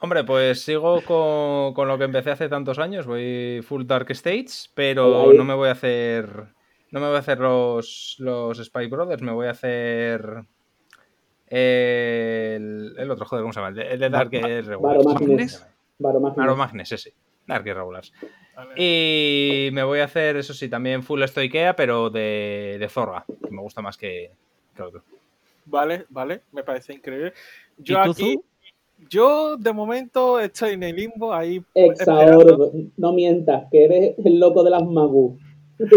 hombre, 0.00 0.24
pues 0.24 0.62
sigo 0.62 1.02
con, 1.02 1.72
con 1.74 1.88
lo 1.88 1.96
que 1.96 2.04
empecé 2.04 2.30
hace 2.30 2.48
tantos 2.48 2.78
años. 2.78 3.06
Voy 3.06 3.60
full 3.62 3.84
Dark 3.86 4.10
States, 4.10 4.70
pero 4.74 5.32
no 5.32 5.44
me 5.44 5.54
voy 5.54 5.68
a 5.68 5.72
hacer. 5.72 6.46
No 6.90 7.00
me 7.00 7.06
voy 7.06 7.16
a 7.16 7.20
hacer 7.20 7.38
los, 7.38 8.16
los 8.18 8.58
Spy 8.58 8.88
Brothers, 8.88 9.22
me 9.22 9.32
voy 9.32 9.46
a 9.46 9.52
hacer. 9.52 10.42
El, 11.46 12.94
el 12.96 13.10
otro, 13.10 13.26
joder, 13.26 13.42
¿cómo 13.42 13.52
se 13.52 13.60
llama? 13.60 13.68
El 13.70 13.74
de, 13.74 13.92
el 13.92 13.98
de 14.00 14.10
Dark 14.10 14.30
Regulars. 14.32 15.66
Varo 15.98 16.20
¿Cómo 16.20 16.28
Magnes. 16.28 16.56
Magnes. 16.56 16.92
Ese. 16.92 17.14
Dark 17.46 17.64
Regulars. 17.64 18.12
Y 18.76 19.70
me 19.72 19.82
voy 19.82 20.00
a 20.00 20.04
hacer, 20.04 20.36
eso 20.36 20.54
sí, 20.54 20.68
también 20.68 21.02
full 21.02 21.22
Stoikea, 21.22 21.74
pero 21.74 22.10
de, 22.10 22.76
de 22.78 22.88
Zorga, 22.88 23.24
que 23.26 23.50
me 23.50 23.62
gusta 23.62 23.82
más 23.82 23.96
que, 23.96 24.30
que 24.76 24.82
otro. 24.82 25.02
Vale, 25.64 26.06
vale, 26.08 26.42
me 26.52 26.62
parece 26.62 26.92
increíble. 26.92 27.32
¿Y 27.78 27.84
Yo 27.84 28.02
tú, 28.02 28.10
aquí, 28.10 28.34
Zu? 28.34 28.44
Yo 29.08 29.56
de 29.56 29.72
momento 29.72 30.38
estoy 30.40 30.74
en 30.74 30.82
el 30.82 30.96
limbo 30.96 31.32
ahí. 31.32 31.62
Exaorb. 31.74 32.30
esperando. 32.50 32.72
No 32.96 33.12
mientas, 33.12 33.66
que 33.70 33.84
eres 33.84 34.14
el 34.24 34.38
loco 34.38 34.62
de 34.62 34.70
las 34.70 34.84
Magu. 34.84 35.38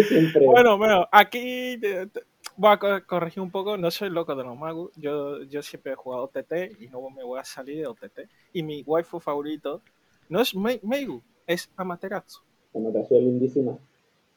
Siempre. 0.08 0.46
Bueno, 0.46 0.78
bueno, 0.78 1.06
aquí 1.12 1.40
eh, 1.82 2.08
voy 2.56 2.72
a 2.72 2.78
co- 2.80 3.06
corregir 3.06 3.44
un 3.44 3.52
poco, 3.52 3.78
no 3.78 3.92
soy 3.92 4.10
loco 4.10 4.34
de 4.34 4.44
los 4.46 4.58
magos, 4.58 4.92
yo, 4.96 5.44
yo 5.44 5.62
siempre 5.62 5.92
he 5.92 5.96
jugado 5.96 6.24
OTT 6.24 6.80
y 6.80 6.88
no 6.88 7.02
me 7.10 7.22
voy 7.24 7.40
a 7.40 7.44
salir 7.44 7.78
de 7.80 7.88
OTT. 7.88 8.20
Y 8.54 8.64
mi 8.64 8.82
waifu 8.84 9.20
favorito 9.20 9.82
no 10.30 10.40
es 10.40 10.56
Me- 10.56 10.80
Meigu, 10.84 11.22
es 11.46 11.70
Amaterasu. 11.76 12.40
Ha 12.74 13.04
sido 13.06 13.20
lindísima. 13.20 13.78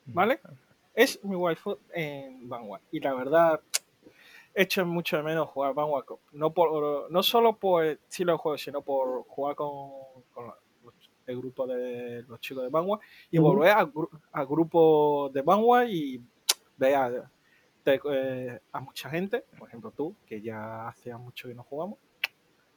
¿vale? 0.07 0.41
Es 0.95 1.23
mi 1.25 1.37
waifu 1.37 1.79
en 1.95 2.49
Vanguard. 2.49 2.83
Y 2.91 2.99
la 3.01 3.15
verdad, 3.15 3.61
echo 4.57 4.85
mucho 4.87 5.17
de 5.19 5.23
menos 5.23 5.49
jugar 5.51 5.75
Vanguard. 5.75 6.05
co- 6.07 6.21
No, 6.33 6.53
por, 6.53 7.11
no 7.11 7.23
solo 7.23 7.57
por 7.57 7.85
el 7.85 7.93
estilo 8.09 8.33
de 8.33 8.39
juego, 8.39 8.59
sino 8.59 8.83
por 8.83 9.25
jugar 9.29 9.55
con, 9.55 9.91
el 11.27 11.37
grupo 11.39 11.67
de 11.67 12.23
los 12.29 12.41
chicos 12.41 12.63
de 12.63 12.69
Vanguard 12.71 13.01
y 13.31 13.39
volver 13.39 13.71
al 13.73 13.93
gru- 13.93 14.09
al 14.33 14.47
grupo 14.47 15.29
de 15.33 15.43
Vanguard 15.43 15.89
y 15.89 16.21
ver 16.77 16.95
a, 16.95 17.31
te- 17.83 18.01
eh, 18.11 18.61
a 18.73 18.81
mucha 18.81 19.11
gente, 19.11 19.45
por 19.59 19.69
ejemplo 19.69 19.91
tú, 19.91 20.15
que 20.27 20.41
ya 20.41 20.87
hacía 20.89 21.19
mucho 21.19 21.49
que 21.49 21.55
no 21.55 21.65
jugamos. 21.65 21.99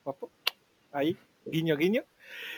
Guapo. 0.04 0.32
Ahí, 0.92 1.16
guiño, 1.46 1.78
guiño. 1.78 2.04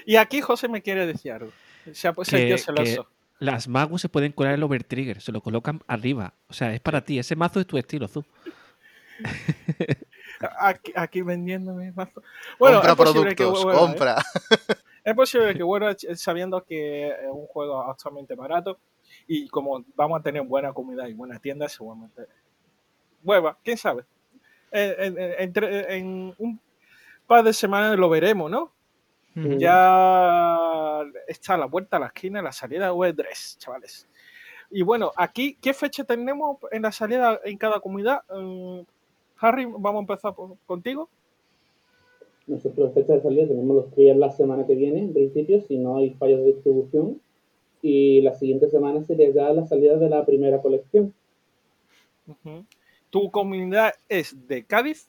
Y 0.05 0.15
aquí 0.15 0.39
José 0.41 0.69
me 0.69 0.81
quiere 0.81 1.05
decir 1.05 1.33
algo. 1.33 1.51
Se 1.91 2.07
ha 2.07 2.13
puesto 2.13 2.37
el 2.37 2.45
tío 2.47 2.55
Que- 2.55 2.61
celoso. 2.61 3.07
Las 3.39 3.67
Magus 3.67 4.01
se 4.01 4.07
pueden 4.07 4.33
colar 4.33 4.53
el 4.53 4.61
overtrigger, 4.61 5.19
se 5.19 5.31
lo 5.31 5.41
colocan 5.41 5.81
arriba. 5.87 6.35
O 6.47 6.53
sea, 6.53 6.71
es 6.75 6.79
para 6.79 7.03
ti. 7.03 7.17
Ese 7.17 7.35
mazo 7.35 7.59
es 7.59 7.65
tu 7.65 7.75
estilo, 7.75 8.07
Zu. 8.07 8.23
Aquí, 10.59 10.91
aquí 10.95 11.21
vendiéndome 11.21 11.91
mazo. 11.91 12.23
Bueno, 12.57 12.77
compra 12.77 12.95
productos, 12.95 13.63
vuelva, 13.63 13.73
¿eh? 13.73 13.85
compra. 13.85 14.15
Es 15.03 15.15
posible 15.15 15.55
que 15.55 15.63
vuelva 15.63 15.91
ch- 15.95 16.15
sabiendo 16.15 16.63
que 16.63 17.07
es 17.09 17.15
un 17.31 17.47
juego 17.47 17.81
actualmente 17.81 18.35
barato 18.35 18.79
y 19.27 19.47
como 19.49 19.83
vamos 19.95 20.19
a 20.19 20.23
tener 20.23 20.43
buena 20.43 20.73
comunidad 20.73 21.07
y 21.07 21.13
buenas 21.13 21.41
tiendas, 21.41 21.71
seguramente 21.71 22.27
vuelva, 23.23 23.57
quién 23.63 23.77
sabe. 23.77 24.05
Eh, 24.71 24.95
En, 24.99 25.17
en- 25.17 25.33
entre- 25.39 25.97
en 25.97 26.35
un 26.37 26.59
par 27.25 27.43
de 27.43 27.51
semanas 27.51 27.97
lo 27.97 28.09
veremos, 28.09 28.49
¿no? 28.51 28.71
Mm. 29.33 29.57
Ya 29.57 31.01
está 31.27 31.55
a 31.55 31.57
la 31.57 31.65
vuelta 31.65 31.97
a 31.97 31.99
la 32.01 32.07
esquina 32.07 32.41
la 32.43 32.51
salida 32.51 32.85
de 32.85 32.91
Web3, 32.91 33.57
chavales. 33.57 34.07
Y 34.69 34.83
bueno, 34.83 35.11
aquí, 35.15 35.57
¿qué 35.61 35.73
fecha 35.73 36.03
tenemos 36.03 36.57
en 36.71 36.83
la 36.83 36.91
salida 36.91 37.39
en 37.43 37.57
cada 37.57 37.79
comunidad? 37.79 38.21
Harry, 39.41 39.65
vamos 39.65 39.95
a 39.95 39.99
empezar 39.99 40.35
por- 40.35 40.57
contigo. 40.65 41.09
Nosotros 42.47 42.93
fecha 42.93 43.13
de 43.13 43.21
salida 43.21 43.47
tenemos 43.47 43.75
los 43.75 43.91
trials 43.91 44.19
la 44.19 44.31
semana 44.31 44.65
que 44.65 44.75
viene, 44.75 44.99
en 44.99 45.13
principio, 45.13 45.61
si 45.61 45.77
no 45.77 45.97
hay 45.97 46.11
fallos 46.11 46.39
de 46.39 46.47
distribución. 46.53 47.21
Y 47.81 48.21
la 48.21 48.33
siguiente 48.35 48.69
semana 48.69 49.03
sería 49.05 49.29
ya 49.31 49.51
la 49.53 49.65
salida 49.65 49.97
de 49.97 50.09
la 50.09 50.25
primera 50.25 50.61
colección. 50.61 51.13
Tu 53.09 53.31
comunidad 53.31 53.93
es 54.07 54.47
de 54.47 54.63
Cádiz. 54.65 55.07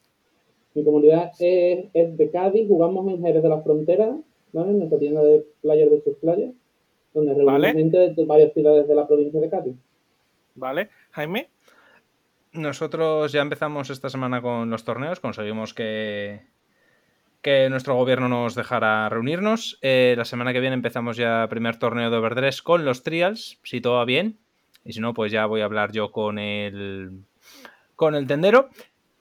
Mi 0.75 0.83
comunidad 0.85 1.33
es, 1.38 1.87
es 1.92 2.16
de 2.16 2.31
Cádiz, 2.31 2.66
jugamos 2.66 3.07
en 3.12 3.23
Jerez 3.23 3.42
de 3.42 3.49
la 3.49 3.61
Frontera, 3.61 4.16
¿vale? 4.53 4.71
En 4.71 4.79
nuestra 4.79 4.99
tienda 4.99 5.23
de 5.23 5.45
Player 5.61 5.88
vs 5.90 6.16
Player, 6.21 6.53
donde 7.12 7.35
reunimos 7.35 7.53
Vale. 7.61 7.73
gente 7.73 7.99
de 8.14 8.25
varias 8.25 8.53
ciudades 8.55 8.88
de 8.88 8.95
la 8.95 9.07
provincia 9.07 9.38
de 9.40 9.51
Cádiz. 9.51 9.75
¿Vale? 10.55 10.88
Jaime. 11.11 11.49
Nosotros 12.52 13.32
ya 13.32 13.40
empezamos 13.40 13.88
esta 13.90 14.10
semana 14.10 14.42
con 14.42 14.68
los 14.68 14.84
torneos, 14.84 15.20
conseguimos 15.20 15.72
que, 15.72 16.42
que 17.40 17.70
nuestro 17.70 17.94
gobierno 17.94 18.28
nos 18.28 18.54
dejara 18.54 19.08
reunirnos. 19.08 19.78
Eh, 19.80 20.14
la 20.18 20.26
semana 20.26 20.52
que 20.52 20.60
viene 20.60 20.74
empezamos 20.74 21.16
ya 21.16 21.46
primer 21.48 21.78
torneo 21.78 22.10
de 22.10 22.16
Overdress 22.18 22.60
con 22.60 22.84
los 22.84 23.02
trials, 23.02 23.58
si 23.62 23.80
todo 23.80 23.94
va 23.94 24.04
bien. 24.04 24.38
Y 24.84 24.92
si 24.92 25.00
no, 25.00 25.14
pues 25.14 25.32
ya 25.32 25.46
voy 25.46 25.62
a 25.62 25.64
hablar 25.64 25.92
yo 25.92 26.10
con 26.10 26.38
el, 26.38 27.22
con 27.96 28.14
el 28.14 28.26
tendero. 28.26 28.68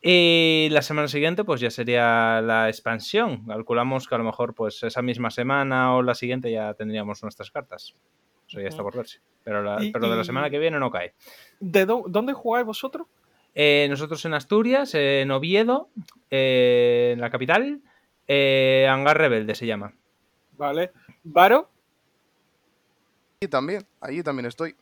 Y 0.01 0.67
la 0.71 0.81
semana 0.81 1.07
siguiente, 1.07 1.43
pues 1.43 1.61
ya 1.61 1.69
sería 1.69 2.41
la 2.41 2.67
expansión. 2.67 3.45
Calculamos 3.45 4.07
que 4.07 4.15
a 4.15 4.17
lo 4.17 4.23
mejor, 4.23 4.55
pues 4.55 4.81
esa 4.83 5.01
misma 5.03 5.29
semana 5.29 5.95
o 5.95 6.01
la 6.01 6.15
siguiente 6.15 6.51
ya 6.51 6.73
tendríamos 6.73 7.21
nuestras 7.21 7.51
cartas. 7.51 7.93
Eso 8.49 8.59
ya 8.59 8.67
está 8.67 8.81
por 8.83 8.97
verse. 8.97 9.19
Pero, 9.43 9.61
la- 9.63 9.77
pero 9.93 10.09
de 10.09 10.17
la 10.17 10.23
semana 10.25 10.49
que 10.49 10.59
viene 10.59 10.79
no 10.79 10.89
cae. 10.91 11.13
¿De 11.59 11.85
dó- 11.87 12.03
dónde 12.07 12.33
jugáis 12.33 12.65
vosotros? 12.65 13.07
Eh, 13.53 13.87
nosotros 13.89 14.23
en 14.25 14.33
Asturias, 14.33 14.93
en 14.95 15.31
Oviedo, 15.31 15.89
eh, 16.29 17.11
en 17.13 17.21
la 17.21 17.29
capital, 17.29 17.81
eh, 18.27 18.87
Hangar 18.89 19.17
Rebelde 19.17 19.55
se 19.55 19.65
llama. 19.65 19.93
¿Vale? 20.57 20.91
Varo. 21.23 21.69
Y 23.41 23.47
también, 23.47 23.85
allí 23.99 24.23
también 24.23 24.45
estoy. 24.45 24.75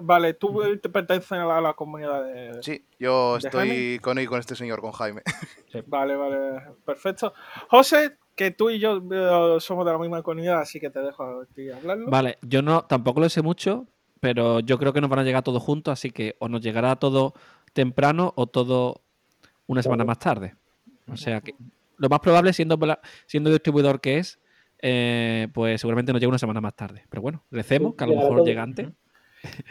Vale, 0.00 0.34
tú 0.34 0.62
te 0.80 0.88
perteneces 0.88 1.32
a 1.32 1.44
la, 1.44 1.58
a 1.58 1.60
la 1.60 1.72
comunidad 1.74 2.24
de... 2.24 2.62
Sí, 2.62 2.84
yo 3.00 3.32
¿De 3.32 3.48
estoy 3.48 3.68
Jaime? 3.68 4.00
con, 4.00 4.24
con 4.26 4.38
este 4.38 4.54
señor, 4.54 4.80
con 4.80 4.92
Jaime. 4.92 5.22
Vale, 5.86 6.16
vale, 6.16 6.62
perfecto. 6.84 7.34
José, 7.68 8.16
que 8.36 8.52
tú 8.52 8.70
y 8.70 8.78
yo 8.78 9.02
somos 9.60 9.84
de 9.84 9.92
la 9.92 9.98
misma 9.98 10.22
comunidad, 10.22 10.60
así 10.60 10.78
que 10.78 10.88
te 10.90 11.00
dejo 11.00 11.24
a 11.24 11.46
ti 11.46 11.68
hablarlo. 11.70 12.08
Vale, 12.08 12.38
yo 12.42 12.62
no, 12.62 12.84
tampoco 12.84 13.20
lo 13.20 13.28
sé 13.28 13.42
mucho, 13.42 13.86
pero 14.20 14.60
yo 14.60 14.78
creo 14.78 14.92
que 14.92 15.00
nos 15.00 15.10
van 15.10 15.18
a 15.18 15.24
llegar 15.24 15.42
todos 15.42 15.62
juntos, 15.62 15.92
así 15.92 16.10
que 16.10 16.36
o 16.38 16.48
nos 16.48 16.60
llegará 16.60 16.96
todo 16.96 17.34
temprano 17.72 18.32
o 18.36 18.46
todo 18.46 19.02
una 19.66 19.82
semana 19.82 20.04
más 20.04 20.18
tarde. 20.18 20.54
O 21.10 21.16
sea 21.16 21.40
que 21.40 21.54
lo 21.96 22.08
más 22.08 22.20
probable, 22.20 22.52
siendo, 22.52 22.78
siendo 23.26 23.50
distribuidor 23.50 24.00
que 24.00 24.18
es, 24.18 24.38
eh, 24.80 25.48
pues 25.52 25.80
seguramente 25.80 26.12
nos 26.12 26.20
llega 26.20 26.30
una 26.30 26.38
semana 26.38 26.60
más 26.60 26.74
tarde. 26.74 27.04
Pero 27.08 27.22
bueno, 27.22 27.44
recemos, 27.50 27.94
que 27.94 28.04
a 28.04 28.06
lo 28.06 28.16
mejor 28.16 28.44
llega 28.44 28.62
antes. 28.62 28.88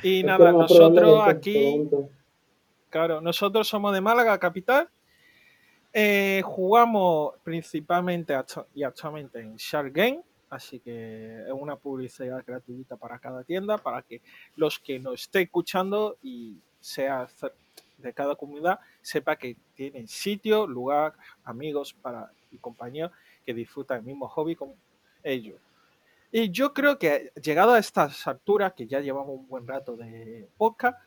Y 0.04 0.24
nada, 0.24 0.52
nosotros 0.52 1.22
aquí... 1.26 1.90
Claro, 2.90 3.20
nosotros 3.20 3.68
somos 3.68 3.94
de 3.94 4.02
Málaga, 4.02 4.38
capital. 4.40 4.90
Eh, 5.94 6.42
jugamos 6.46 7.34
principalmente 7.44 8.34
y 8.74 8.84
actualmente 8.84 9.40
en 9.40 9.56
Shark 9.56 9.92
Game, 9.94 10.22
así 10.50 10.80
que 10.80 11.42
es 11.42 11.52
una 11.52 11.76
publicidad 11.76 12.44
gratuita 12.46 12.96
para 12.98 13.20
cada 13.20 13.44
tienda, 13.44 13.78
para 13.78 14.02
que 14.04 14.22
los 14.56 14.80
que 14.80 15.00
nos 15.00 15.24
estén 15.24 15.44
escuchando 15.44 16.18
y 16.22 16.58
sea 16.80 17.28
de 17.98 18.14
cada 18.14 18.36
comunidad 18.36 18.80
sepa 19.02 19.36
que 19.36 19.56
tienen 19.76 20.08
sitio, 20.08 20.68
lugar, 20.68 21.14
amigos 21.44 21.94
para, 21.94 22.32
y 22.52 22.58
compañeros 22.58 23.12
que 23.46 23.54
disfrutan 23.54 24.00
el 24.00 24.04
mismo 24.04 24.28
hobby 24.28 24.56
como 24.56 24.76
ellos. 25.24 25.56
Y 26.32 26.50
yo 26.52 26.74
creo 26.74 27.00
que 27.00 27.32
llegado 27.42 27.74
a 27.74 27.80
estas 27.80 28.28
alturas, 28.28 28.74
que 28.74 28.86
ya 28.88 29.00
llevamos 29.00 29.30
un 29.40 29.48
buen 29.48 29.66
rato 29.66 29.96
de 29.96 30.48
podcast, 30.58 30.98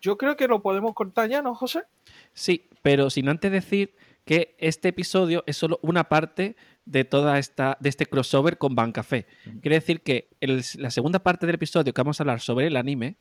yo 0.00 0.16
creo 0.18 0.36
que 0.36 0.46
lo 0.48 0.62
podemos 0.62 0.94
cortar 0.94 1.28
ya, 1.28 1.42
¿no, 1.42 1.54
José? 1.54 1.82
Sí, 2.32 2.68
pero 2.82 3.10
sin 3.10 3.28
antes 3.28 3.50
decir 3.50 3.94
que 4.24 4.54
este 4.58 4.88
episodio 4.88 5.42
es 5.46 5.56
solo 5.56 5.78
una 5.82 6.04
parte 6.04 6.56
de 6.84 7.04
toda 7.04 7.38
esta 7.38 7.76
de 7.80 7.88
este 7.88 8.06
crossover 8.06 8.58
con 8.58 8.74
Bancafé. 8.74 9.26
Quiere 9.60 9.76
decir 9.76 10.02
que 10.02 10.28
el- 10.40 10.62
la 10.76 10.90
segunda 10.90 11.18
parte 11.18 11.46
del 11.46 11.54
episodio 11.56 11.92
que 11.94 12.00
vamos 12.02 12.20
a 12.20 12.22
hablar 12.22 12.40
sobre 12.40 12.66
el 12.66 12.76
anime 12.76 13.16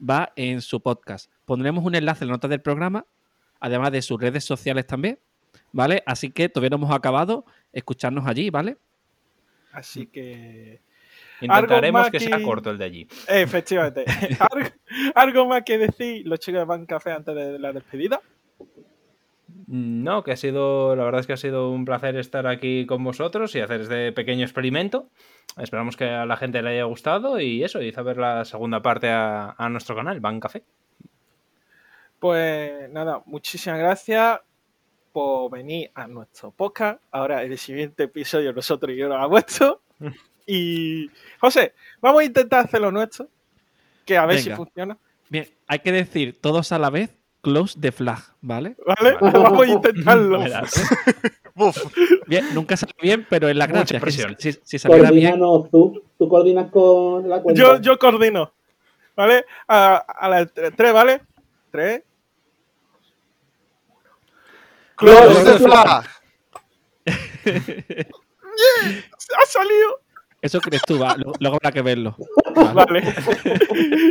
va 0.00 0.32
en 0.36 0.60
su 0.60 0.80
podcast. 0.80 1.30
Pondremos 1.44 1.84
un 1.84 1.94
enlace 1.94 2.24
en 2.24 2.28
la 2.28 2.34
nota 2.34 2.48
del 2.48 2.60
programa, 2.60 3.06
además 3.60 3.92
de 3.92 4.02
sus 4.02 4.20
redes 4.20 4.44
sociales 4.44 4.86
también, 4.86 5.18
¿vale? 5.72 6.02
Así 6.06 6.30
que 6.30 6.48
todavía 6.48 6.70
no 6.70 6.76
hemos 6.76 6.94
acabado, 6.94 7.44
escucharnos 7.72 8.26
allí, 8.26 8.50
¿vale? 8.50 8.76
Así 9.72 10.06
que, 10.06 10.80
Intentaremos 11.40 12.00
más 12.02 12.10
que 12.10 12.18
sea 12.20 12.38
que- 12.38 12.42
corto 12.44 12.70
el 12.70 12.78
de 12.78 12.84
allí. 12.84 13.08
efectivamente, 13.28 14.04
¿Algo, 14.50 14.68
algo 15.14 15.46
más 15.48 15.62
que 15.64 15.76
decir 15.78 16.26
los 16.26 16.38
chicos 16.40 16.60
de 16.60 16.64
Ban 16.64 16.86
Café 16.86 17.12
antes 17.12 17.34
de 17.34 17.58
la 17.58 17.72
despedida. 17.72 18.20
No, 19.48 20.24
que 20.24 20.32
ha 20.32 20.36
sido, 20.36 20.96
la 20.96 21.04
verdad 21.04 21.20
es 21.20 21.26
que 21.26 21.32
ha 21.32 21.38
sido 21.38 21.70
un 21.70 21.84
placer 21.84 22.16
estar 22.16 22.46
aquí 22.46 22.86
con 22.86 23.02
vosotros 23.04 23.54
y 23.54 23.60
hacer 23.60 23.82
este 23.82 24.12
pequeño 24.12 24.44
experimento. 24.44 25.08
Esperamos 25.56 25.96
que 25.96 26.04
a 26.04 26.26
la 26.26 26.36
gente 26.36 26.62
le 26.62 26.70
haya 26.70 26.84
gustado 26.84 27.40
y 27.40 27.62
eso, 27.62 27.80
y 27.80 27.90
ver 27.90 28.16
la 28.16 28.44
segunda 28.44 28.82
parte 28.82 29.08
a, 29.08 29.54
a 29.56 29.68
nuestro 29.68 29.94
canal, 29.96 30.20
Ban 30.20 30.40
Café. 30.40 30.64
Pues 32.18 32.90
nada, 32.90 33.22
muchísimas 33.26 33.78
gracias 33.78 34.40
por 35.12 35.50
venir 35.50 35.90
a 35.94 36.06
nuestro 36.06 36.50
podcast. 36.50 37.00
Ahora, 37.10 37.42
en 37.42 37.52
el 37.52 37.58
siguiente 37.58 38.04
episodio, 38.04 38.52
nosotros 38.52 38.92
y 38.92 38.96
yo 38.96 39.08
lo 39.08 39.28
vuestro. 39.28 39.80
Y, 40.48 41.10
José, 41.40 41.74
vamos 42.00 42.20
a 42.20 42.24
intentar 42.24 42.64
hacer 42.64 42.80
lo 42.80 42.92
nuestro, 42.92 43.28
que 44.04 44.16
a 44.16 44.26
ver 44.26 44.38
si 44.38 44.50
funciona. 44.50 44.96
Bien, 45.28 45.48
hay 45.66 45.80
que 45.80 45.90
decir 45.90 46.40
todos 46.40 46.70
a 46.70 46.78
la 46.78 46.88
vez, 46.88 47.16
close 47.46 47.78
the 47.80 47.92
flag, 47.92 48.18
¿vale? 48.40 48.74
¿Vale? 48.84 49.16
Vale. 49.20 49.38
Vamos 49.38 49.62
a 49.62 49.66
intentarlo. 49.70 50.40
Bien, 52.26 52.52
nunca 52.52 52.76
sale 52.76 52.92
bien, 53.00 53.24
pero 53.30 53.48
es 53.48 53.54
la 53.56 53.66
gracia. 53.68 54.00
que 54.00 54.10
Si, 54.10 54.22
si- 54.52 54.58
si 54.64 54.78
saliera 54.80 55.10
bien, 55.12 55.38
tú. 55.70 56.02
Tú 56.18 56.28
coordinas 56.28 56.70
con 56.72 57.28
la 57.28 57.40
cuenta. 57.40 57.60
Yo, 57.62 57.80
yo 57.80 57.98
coordino. 57.98 58.52
¿Vale? 59.14 59.44
A, 59.68 59.96
a 59.96 60.28
las 60.28 60.52
tre- 60.52 60.74
tres, 60.76 60.92
¿vale? 60.92 61.20
Tres. 61.70 62.02
¡Close 64.96 65.22
Close 65.22 65.44
the 65.44 65.52
the 65.52 65.58
flag! 65.58 66.04
¡Ha 69.40 69.46
salido! 69.46 70.00
eso 70.42 70.60
crees 70.60 70.82
tú, 70.82 70.98
va. 70.98 71.16
Luego 71.40 71.56
habrá 71.56 71.70
que 71.72 71.82
verlo. 71.82 72.16
Vale. 72.74 73.02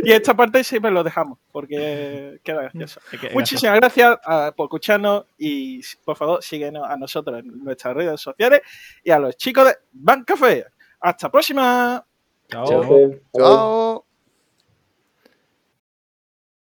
y 0.04 0.12
esta 0.12 0.34
parte 0.34 0.62
siempre 0.62 0.90
lo 0.90 1.02
dejamos, 1.02 1.38
porque 1.50 2.40
queda 2.44 2.62
gracioso. 2.62 3.00
Muchísimas 3.34 3.76
gracias 3.76 4.18
por 4.56 4.66
escucharnos 4.66 5.24
y 5.36 5.80
por 6.04 6.16
favor 6.16 6.42
síguenos 6.42 6.88
a 6.88 6.96
nosotros 6.96 7.40
en 7.40 7.64
nuestras 7.64 7.94
redes 7.94 8.20
sociales 8.20 8.60
y 9.02 9.10
a 9.10 9.18
los 9.18 9.36
chicos 9.36 9.66
de 9.66 9.76
Ban 9.92 10.24
Café. 10.24 10.66
Hasta 11.00 11.26
la 11.26 11.32
próxima. 11.32 12.06
Chao. 12.48 12.66
Chao. 12.66 13.10
¡Chao! 13.36 14.05